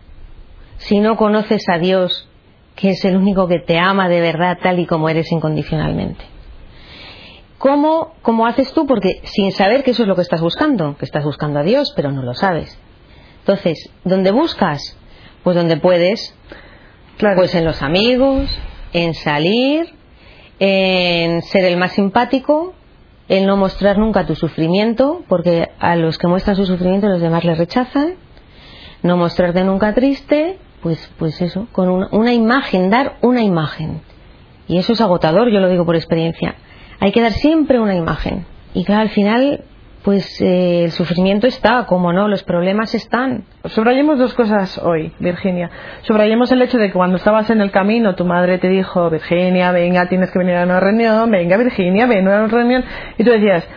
Si 0.78 1.00
no 1.00 1.18
conoces 1.18 1.68
a 1.70 1.78
Dios, 1.78 2.30
que 2.76 2.90
es 2.90 3.06
el 3.06 3.18
único 3.18 3.48
que 3.48 3.60
te 3.60 3.80
ama 3.80 4.08
de 4.10 4.22
verdad 4.22 4.58
tal 4.62 4.80
y 4.80 4.86
como 4.86 5.10
eres 5.10 5.32
incondicionalmente. 5.32 6.37
¿Cómo, 7.58 8.14
¿Cómo 8.22 8.46
haces 8.46 8.72
tú? 8.74 8.86
Porque 8.86 9.22
sin 9.24 9.52
saber 9.52 9.84
que 9.84 9.92
eso 9.92 10.04
es 10.04 10.08
lo 10.08 10.16
que 10.16 10.22
estás 10.22 10.42
buscando, 10.42 10.96
que 10.98 11.06
estás 11.06 11.24
buscando 11.24 11.60
a 11.60 11.64
Dios, 11.64 11.92
pero 11.96 12.12
no 12.12 12.22
lo 12.22 12.34
sabes. 12.34 12.78
Entonces, 13.40 13.90
¿dónde 14.04 14.32
buscas? 14.32 14.98
Pues 15.44 15.56
donde 15.56 15.78
puedes, 15.78 16.36
Claro. 17.18 17.38
pues 17.38 17.56
en 17.56 17.66
los 17.66 17.82
amigos, 17.82 18.48
en 18.94 19.14
salir, 19.16 19.94
en 20.60 21.42
ser 21.42 21.66
el 21.66 21.78
más 21.78 21.94
simpático, 21.94 22.74
en 23.28 23.46
no 23.46 23.58
mostrar 23.58 23.98
nunca 23.98 24.26
tu 24.26 24.36
sufrimiento, 24.36 25.24
porque 25.28 25.70
a 25.80 25.96
los 25.96 26.18
que 26.18 26.28
muestran 26.28 26.56
su 26.56 26.66
sufrimiento 26.66 27.08
los 27.08 27.22
demás 27.22 27.44
le 27.44 27.56
rechazan, 27.56 28.16
no 29.02 29.18
mostrarte 29.18 29.64
nunca 29.64 29.94
triste, 29.94 30.60
pues, 30.82 31.12
pues 31.18 31.42
eso, 31.42 31.68
con 31.72 31.90
una, 31.90 32.08
una 32.12 32.34
imagen, 32.34 32.90
dar 32.90 33.18
una 33.22 33.42
imagen. 33.42 34.02
Y 34.68 34.78
eso 34.78 34.94
es 34.94 35.02
agotador, 35.02 35.50
yo 35.50 35.60
lo 35.60 35.70
digo 35.70 35.86
por 35.86 35.96
experiencia. 35.96 36.56
Hay 37.00 37.12
que 37.12 37.22
dar 37.22 37.32
siempre 37.32 37.80
una 37.80 37.96
imagen. 37.96 38.46
Y 38.74 38.84
claro, 38.84 39.02
al 39.02 39.10
final, 39.10 39.64
pues 40.04 40.42
eh, 40.42 40.86
el 40.86 40.92
sufrimiento 40.92 41.48
está, 41.48 41.86
como 41.86 42.14
no, 42.14 42.28
los 42.28 42.44
problemas 42.44 42.96
están. 42.96 43.44
Subrayemos 43.66 44.18
dos 44.18 44.34
cosas 44.34 44.78
hoy, 44.80 45.12
Virginia. 45.20 45.70
Subrayemos 46.04 46.52
el 46.52 46.62
hecho 46.62 46.78
de 46.78 46.88
que 46.88 46.94
cuando 46.94 47.18
estabas 47.18 47.50
en 47.50 47.62
el 47.62 47.72
camino 47.72 48.16
tu 48.16 48.26
madre 48.26 48.58
te 48.58 48.70
dijo, 48.70 49.10
Virginia, 49.10 49.72
venga, 49.72 50.08
tienes 50.08 50.32
que 50.32 50.40
venir 50.40 50.56
a 50.56 50.64
una 50.64 50.80
reunión, 50.80 51.30
venga, 51.30 51.58
Virginia, 51.58 52.08
ven 52.08 52.28
a 52.28 52.44
una 52.44 52.48
reunión. 52.48 52.84
Y 53.18 53.24
tú 53.24 53.32
decías, 53.32 53.68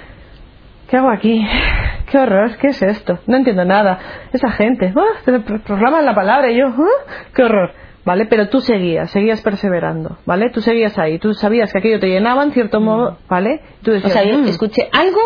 ¿qué 0.88 0.96
hago 0.96 1.10
aquí? 1.10 1.44
¿Qué 2.10 2.18
horror? 2.18 2.56
¿Qué 2.56 2.68
es 2.68 2.82
esto? 2.82 3.18
No 3.26 3.36
entiendo 3.36 3.64
nada. 3.64 3.98
Esa 4.32 4.50
gente, 4.52 4.92
¡ah! 4.96 5.20
te 5.24 5.40
proclaman 5.40 6.04
la 6.04 6.14
palabra 6.14 6.50
y 6.50 6.58
yo, 6.58 6.66
¡ah! 6.68 7.12
¡qué 7.34 7.42
horror! 7.42 7.72
¿Vale? 8.04 8.26
Pero 8.26 8.48
tú 8.48 8.60
seguías, 8.60 9.10
seguías 9.10 9.42
perseverando, 9.42 10.16
¿vale? 10.24 10.48
Tú 10.50 10.60
seguías 10.62 10.98
ahí, 10.98 11.18
tú 11.18 11.34
sabías 11.34 11.70
que 11.72 11.78
aquello 11.80 12.00
te 12.00 12.08
llenaba 12.08 12.42
en 12.42 12.52
cierto 12.52 12.80
modo, 12.80 13.18
¿vale? 13.28 13.60
Tú 13.82 13.90
O 13.90 13.94
decías, 13.94 14.12
sea, 14.12 14.24
yo 14.24 14.38
"Mm". 14.38 14.44
escuché 14.48 14.88
algo 14.92 15.20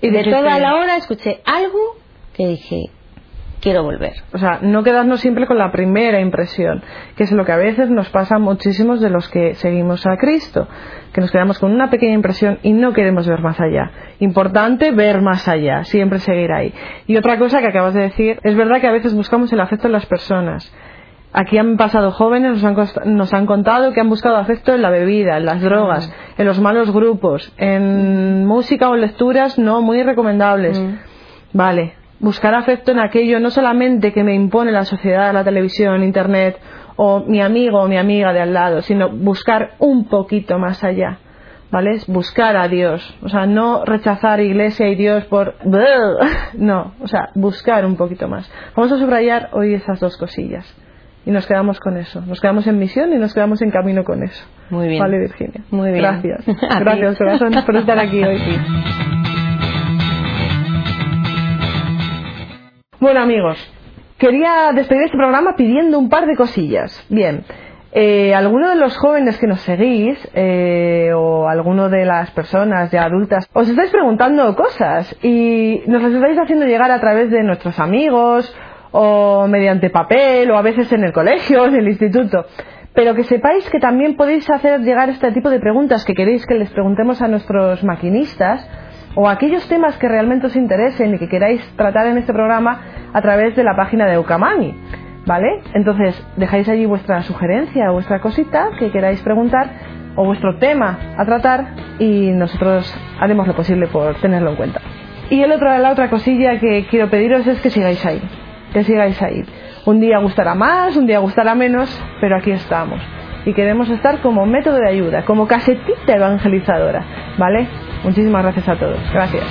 Y 0.00 0.10
de 0.10 0.24
toda 0.24 0.58
la 0.58 0.74
hora 0.74 0.96
escuché 0.96 1.40
algo 1.44 1.78
que 2.34 2.46
dije, 2.48 2.84
quiero 3.60 3.82
volver. 3.82 4.12
O 4.32 4.38
sea, 4.38 4.58
no 4.62 4.82
quedarnos 4.82 5.20
siempre 5.20 5.46
con 5.46 5.56
la 5.58 5.70
primera 5.70 6.20
impresión, 6.20 6.82
que 7.16 7.24
es 7.24 7.32
lo 7.32 7.44
que 7.44 7.52
a 7.52 7.56
veces 7.56 7.88
nos 7.90 8.08
pasa 8.10 8.36
a 8.36 8.38
muchísimos 8.38 9.00
de 9.00 9.08
los 9.10 9.28
que 9.28 9.54
seguimos 9.54 10.06
a 10.06 10.16
Cristo, 10.16 10.66
que 11.12 11.20
nos 11.20 11.30
quedamos 11.30 11.58
con 11.58 11.72
una 11.72 11.90
pequeña 11.90 12.14
impresión 12.14 12.58
y 12.62 12.72
no 12.72 12.92
queremos 12.94 13.26
ver 13.28 13.40
más 13.40 13.60
allá. 13.60 13.90
Importante 14.18 14.90
ver 14.92 15.20
más 15.22 15.46
allá, 15.48 15.84
siempre 15.84 16.18
seguir 16.18 16.52
ahí. 16.52 16.74
Y 17.06 17.16
otra 17.16 17.38
cosa 17.38 17.60
que 17.60 17.68
acabas 17.68 17.94
de 17.94 18.02
decir, 18.02 18.40
es 18.42 18.56
verdad 18.56 18.80
que 18.80 18.88
a 18.88 18.92
veces 18.92 19.14
buscamos 19.14 19.52
el 19.52 19.60
afecto 19.60 19.86
en 19.86 19.92
las 19.92 20.06
personas. 20.06 20.74
Aquí 21.36 21.58
han 21.58 21.76
pasado 21.76 22.12
jóvenes, 22.12 22.62
nos 22.62 22.64
han, 22.64 23.16
nos 23.16 23.34
han 23.34 23.46
contado 23.46 23.92
que 23.92 24.00
han 24.00 24.08
buscado 24.08 24.36
afecto 24.36 24.72
en 24.72 24.82
la 24.82 24.90
bebida, 24.90 25.36
en 25.36 25.44
las 25.44 25.60
drogas, 25.60 26.14
en 26.38 26.46
los 26.46 26.60
malos 26.60 26.92
grupos, 26.92 27.52
en 27.56 28.46
música 28.46 28.88
o 28.88 28.94
lecturas 28.94 29.58
no 29.58 29.82
muy 29.82 30.04
recomendables. 30.04 30.80
Mm. 30.80 30.94
Vale, 31.52 31.94
buscar 32.20 32.54
afecto 32.54 32.92
en 32.92 33.00
aquello 33.00 33.40
no 33.40 33.50
solamente 33.50 34.12
que 34.12 34.22
me 34.22 34.32
impone 34.32 34.70
la 34.70 34.84
sociedad, 34.84 35.34
la 35.34 35.42
televisión, 35.42 36.04
internet 36.04 36.56
o 36.94 37.24
mi 37.26 37.42
amigo 37.42 37.82
o 37.82 37.88
mi 37.88 37.98
amiga 37.98 38.32
de 38.32 38.40
al 38.40 38.54
lado, 38.54 38.82
sino 38.82 39.10
buscar 39.10 39.72
un 39.80 40.04
poquito 40.04 40.60
más 40.60 40.84
allá. 40.84 41.18
¿Vale? 41.72 41.94
Es 41.96 42.06
buscar 42.06 42.56
a 42.56 42.68
Dios. 42.68 43.02
O 43.24 43.28
sea, 43.28 43.46
no 43.46 43.84
rechazar 43.84 44.38
iglesia 44.38 44.88
y 44.88 44.94
Dios 44.94 45.24
por... 45.24 45.56
No, 46.54 46.92
o 47.02 47.08
sea, 47.08 47.30
buscar 47.34 47.84
un 47.84 47.96
poquito 47.96 48.28
más. 48.28 48.48
Vamos 48.76 48.92
a 48.92 48.98
subrayar 48.98 49.48
hoy 49.52 49.74
esas 49.74 49.98
dos 49.98 50.16
cosillas. 50.16 50.64
Y 51.26 51.30
nos 51.30 51.46
quedamos 51.46 51.80
con 51.80 51.96
eso. 51.96 52.20
Nos 52.20 52.40
quedamos 52.40 52.66
en 52.66 52.78
misión 52.78 53.12
y 53.12 53.16
nos 53.16 53.32
quedamos 53.32 53.62
en 53.62 53.70
camino 53.70 54.04
con 54.04 54.22
eso. 54.22 54.44
Muy 54.70 54.88
bien. 54.88 55.00
Vale, 55.00 55.18
Virginia. 55.18 55.62
Muy 55.70 55.90
bien. 55.90 56.02
Gracias. 56.02 56.44
Gracias, 56.80 57.18
corazón, 57.18 57.52
por 57.64 57.76
estar 57.76 57.98
aquí 57.98 58.22
hoy. 58.22 58.38
Bueno, 63.00 63.20
amigos, 63.20 63.58
quería 64.18 64.72
despedir 64.74 65.04
este 65.04 65.16
programa 65.16 65.56
pidiendo 65.56 65.98
un 65.98 66.08
par 66.08 66.26
de 66.26 66.36
cosillas. 66.36 67.06
Bien, 67.10 67.44
eh, 67.96 68.34
alguno 68.34 68.70
de 68.70 68.74
los 68.74 68.96
jóvenes 68.96 69.38
que 69.38 69.46
nos 69.46 69.60
seguís, 69.60 70.18
eh, 70.34 71.12
o 71.14 71.46
alguno 71.46 71.88
de 71.88 72.04
las 72.04 72.30
personas 72.32 72.90
ya 72.90 73.04
adultas, 73.04 73.48
os 73.52 73.68
estáis 73.68 73.90
preguntando 73.90 74.56
cosas 74.56 75.16
y 75.22 75.80
nos 75.86 76.02
las 76.02 76.12
estáis 76.12 76.36
haciendo 76.38 76.66
llegar 76.66 76.90
a 76.90 76.98
través 76.98 77.30
de 77.30 77.44
nuestros 77.44 77.78
amigos, 77.78 78.52
o 78.96 79.48
mediante 79.48 79.90
papel, 79.90 80.52
o 80.52 80.56
a 80.56 80.62
veces 80.62 80.92
en 80.92 81.02
el 81.02 81.12
colegio, 81.12 81.66
en 81.66 81.74
el 81.74 81.88
instituto. 81.88 82.46
pero 82.94 83.16
que 83.16 83.24
sepáis 83.24 83.68
que 83.70 83.80
también 83.80 84.14
podéis 84.14 84.48
hacer 84.48 84.82
llegar 84.82 85.10
este 85.10 85.32
tipo 85.32 85.50
de 85.50 85.58
preguntas 85.58 86.04
que 86.04 86.14
queréis 86.14 86.46
que 86.46 86.54
les 86.54 86.70
preguntemos 86.70 87.20
a 87.20 87.26
nuestros 87.26 87.82
maquinistas 87.82 88.64
o 89.16 89.28
aquellos 89.28 89.66
temas 89.68 89.98
que 89.98 90.06
realmente 90.06 90.46
os 90.46 90.54
interesen 90.54 91.12
y 91.12 91.18
que 91.18 91.28
queráis 91.28 91.60
tratar 91.76 92.06
en 92.06 92.18
este 92.18 92.32
programa 92.32 92.82
a 93.12 93.20
través 93.20 93.56
de 93.56 93.64
la 93.64 93.74
página 93.74 94.06
de 94.06 94.16
Ukamani. 94.16 94.76
¿Vale? 95.26 95.60
Entonces, 95.74 96.14
dejáis 96.36 96.68
allí 96.68 96.86
vuestra 96.86 97.22
sugerencia 97.22 97.90
o 97.90 97.94
vuestra 97.94 98.20
cosita 98.20 98.68
que 98.78 98.92
queráis 98.92 99.20
preguntar 99.22 99.70
o 100.14 100.24
vuestro 100.24 100.58
tema 100.58 100.96
a 101.16 101.24
tratar 101.24 101.64
y 101.98 102.30
nosotros 102.30 102.94
haremos 103.18 103.48
lo 103.48 103.56
posible 103.56 103.88
por 103.88 104.14
tenerlo 104.20 104.50
en 104.50 104.56
cuenta. 104.56 104.80
Y 105.30 105.42
el 105.42 105.50
otro, 105.50 105.76
la 105.78 105.90
otra 105.90 106.10
cosilla 106.10 106.60
que 106.60 106.86
quiero 106.88 107.10
pediros 107.10 107.44
es 107.48 107.60
que 107.60 107.70
sigáis 107.70 108.04
ahí, 108.06 108.22
que 108.74 108.84
sigáis 108.84 109.20
ahí. 109.22 109.42
Un 109.86 110.00
día 110.00 110.18
gustará 110.18 110.54
más, 110.54 110.96
un 110.96 111.06
día 111.06 111.20
gustará 111.20 111.54
menos, 111.54 111.88
pero 112.20 112.36
aquí 112.36 112.50
estamos. 112.50 113.00
Y 113.46 113.54
queremos 113.54 113.88
estar 113.88 114.20
como 114.20 114.44
método 114.44 114.76
de 114.76 114.88
ayuda, 114.88 115.24
como 115.24 115.46
casetita 115.46 116.14
evangelizadora, 116.14 117.04
¿vale? 117.38 117.68
Muchísimas 118.02 118.42
gracias 118.42 118.68
a 118.68 118.76
todos. 118.76 118.98
Gracias. 119.12 119.44